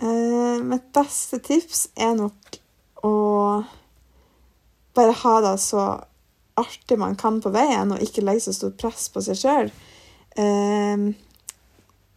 [0.02, 2.58] Uh, mitt beste tips er nok
[3.04, 3.12] å
[4.96, 5.84] bare ha det så
[6.60, 9.70] artig man kan på veien, og ikke legge så stort press på seg sjøl.
[10.38, 11.12] Uh,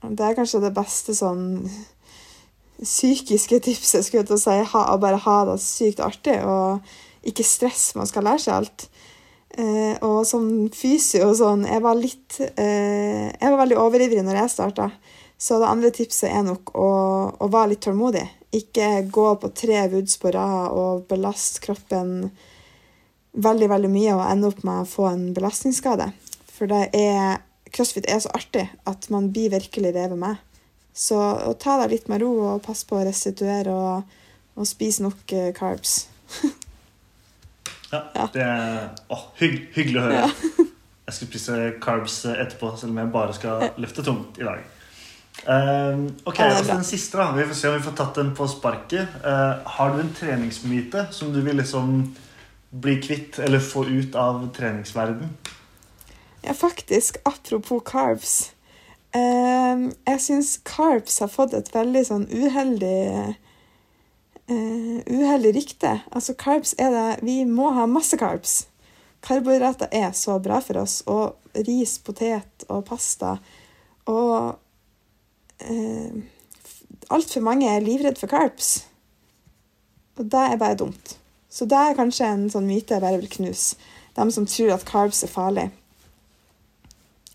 [0.08, 1.68] det er kanskje det beste sånn
[2.82, 4.58] psykiske tipset, skulle jeg til å si.
[4.72, 6.86] Ha, å bare ha det sykt artig, og
[7.28, 8.88] ikke stress man skal lære seg alt.
[9.58, 10.44] Eh, og som
[10.76, 14.90] fysio og sånn, jeg var litt eh, Jeg var veldig overivrig når jeg starta.
[15.38, 16.90] Så det andre tipset er nok å,
[17.38, 18.26] å være litt tålmodig.
[18.58, 22.32] Ikke gå på tre woods på rad og belaste kroppen
[23.38, 26.10] veldig veldig mye og ende opp med å få en belastningsskade.
[26.50, 30.42] For det er, crossfit er så artig at man blir virkelig revet med.
[30.98, 31.20] Så
[31.62, 34.16] ta deg litt med ro og passe på å restituere og,
[34.58, 36.08] og spise nok eh, carbs.
[37.92, 38.28] Ja.
[38.34, 40.32] Det er oh, hygg, hyggelig å høre.
[41.08, 44.66] Jeg skal spise carbs etterpå, selv om jeg bare skal løfte tungt i dag.
[45.48, 48.34] Um, ok, og så den siste da Vi får se om vi får tatt den
[48.36, 49.20] på sparket.
[49.22, 52.02] Uh, har du en treningsmyte som du vil liksom
[52.70, 55.30] bli kvitt eller få ut av treningsverden?
[56.42, 57.18] Ja, faktisk.
[57.24, 58.52] Apropos carbs.
[59.16, 63.36] Eh, jeg syns carbs har fått et veldig sånn uheldig
[64.50, 66.00] eh, Uheldig rykte.
[66.12, 68.68] Altså, carbs er det Vi må ha masse carbs.
[69.22, 71.02] Karbohydrater er så bra for oss.
[71.08, 71.36] Og
[71.68, 73.38] ris, potet og pasta.
[74.08, 74.58] Og
[75.60, 76.24] eh,
[77.10, 78.86] altfor mange er livredd for carbs.
[80.18, 81.18] Og det er bare dumt.
[81.50, 83.78] Så det er kanskje en sånn myte jeg bare vil knuse.
[84.18, 85.70] De som tror at carbs er farlig.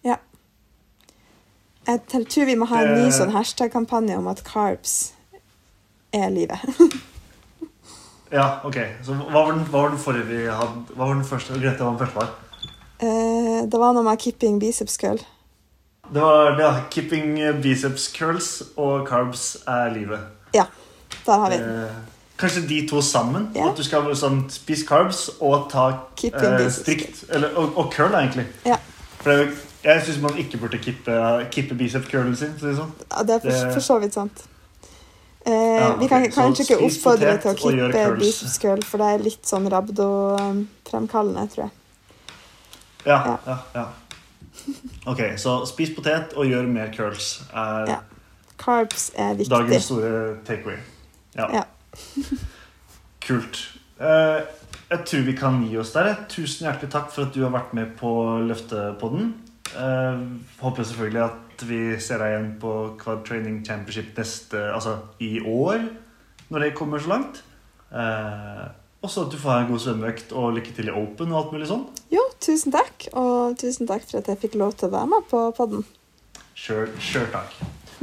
[0.05, 0.19] Ja.
[1.87, 5.13] Jeg tror vi må ha en ny sånn hashtag-kampanje om at carbs
[6.13, 6.59] er livet.
[8.33, 8.77] Ja, ok.
[9.05, 10.87] Så hva var den, hva var den forrige vi hadde?
[10.97, 11.53] Hva var den første?
[11.61, 12.31] Grete, hva den første var?
[13.05, 15.19] Eh, det var noe med keeping biceps curl.
[16.13, 18.49] Det var, ja, kipping keeping biceps curls
[18.81, 20.25] og carbs er livet.
[20.57, 20.65] Ja,
[21.27, 21.83] Der har vi den.
[21.85, 21.99] Eh,
[22.41, 23.51] kanskje de to sammen?
[23.55, 23.69] Ja.
[23.69, 25.91] At du skal sånn, spise carbs og ta
[26.25, 28.47] eh, strikt eller, og, og curl, egentlig.
[28.65, 28.79] Ja.
[29.21, 31.21] For det, er jo- jeg syns man ikke burde kippe,
[31.53, 32.57] kippe bicep curlen sin.
[32.57, 32.93] Sånn.
[33.11, 34.45] Ja, det er for, for så vidt sant.
[35.45, 36.22] Eh, Ja, Vi kan.
[36.30, 41.64] Kanskje ikke oppfordre til å klippe biceps curl, for det er litt sånn rabdo-fremkallende, tror
[41.64, 41.70] jeg.
[43.07, 43.38] Ja, Ja.
[43.47, 43.86] ja, ja.
[45.07, 47.99] Ok, så spis potet og gjør mer curls er Ja.
[48.59, 49.51] Carbs er viktig.
[49.51, 50.76] dagens store takeaway.
[51.34, 51.49] Ja.
[51.53, 51.62] Ja.
[53.26, 53.59] Kult.
[54.01, 54.40] Eh,
[54.90, 56.14] jeg tror vi kan gi oss der.
[56.28, 58.12] Tusen hjertelig takk for at du har vært med på
[58.47, 59.32] Løftepodden.
[59.79, 60.20] Eh,
[60.61, 65.87] håper selvfølgelig at vi ser deg igjen på Quad Training Championship neste, altså i år,
[66.53, 67.43] når det kommer så langt.
[67.93, 68.73] Uh,
[69.05, 71.39] og så at du får ha en god svømmeøkt og lykke til i Open og
[71.43, 71.83] alt mulig sånn.
[72.12, 75.27] Jo, tusen takk, og tusen takk for at jeg fikk lov til å være med
[75.29, 75.85] på podden.
[76.57, 77.53] Sure, sure takk.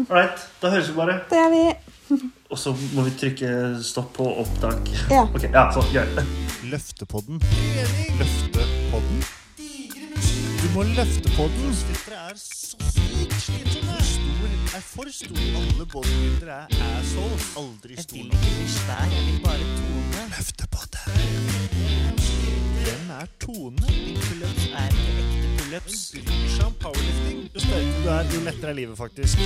[0.06, 1.22] All right, da høres vi bare.
[1.32, 1.64] Det gjør vi.
[2.54, 3.52] Og så må vi trykke
[3.86, 4.90] stopp på opptak.
[5.14, 5.26] Ja.
[5.30, 6.22] Ok, ja, så, greit.
[6.70, 7.42] Løftepodden.
[7.42, 8.20] Løftepodden.
[8.22, 8.69] Løfte
[10.80, 11.76] på den.
[12.08, 13.96] dere er så sykt slitsomme.
[14.00, 15.38] Stor er for stor.
[15.60, 17.58] Alle bodybuildere er assholes.
[17.58, 20.22] Aldri Jeg stor vil ikke bli svær, jeg vil bare tone.
[20.38, 21.04] Løfte på det.
[22.84, 23.88] Hvem er Tone?
[24.24, 26.00] Pullups er ikke ekte pullups.
[26.16, 27.40] Bryr seg om powerlifting.
[27.56, 29.38] Jo sterkere du er, jo lettere er livet faktisk.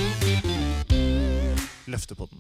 [1.88, 2.40] Løfte på den.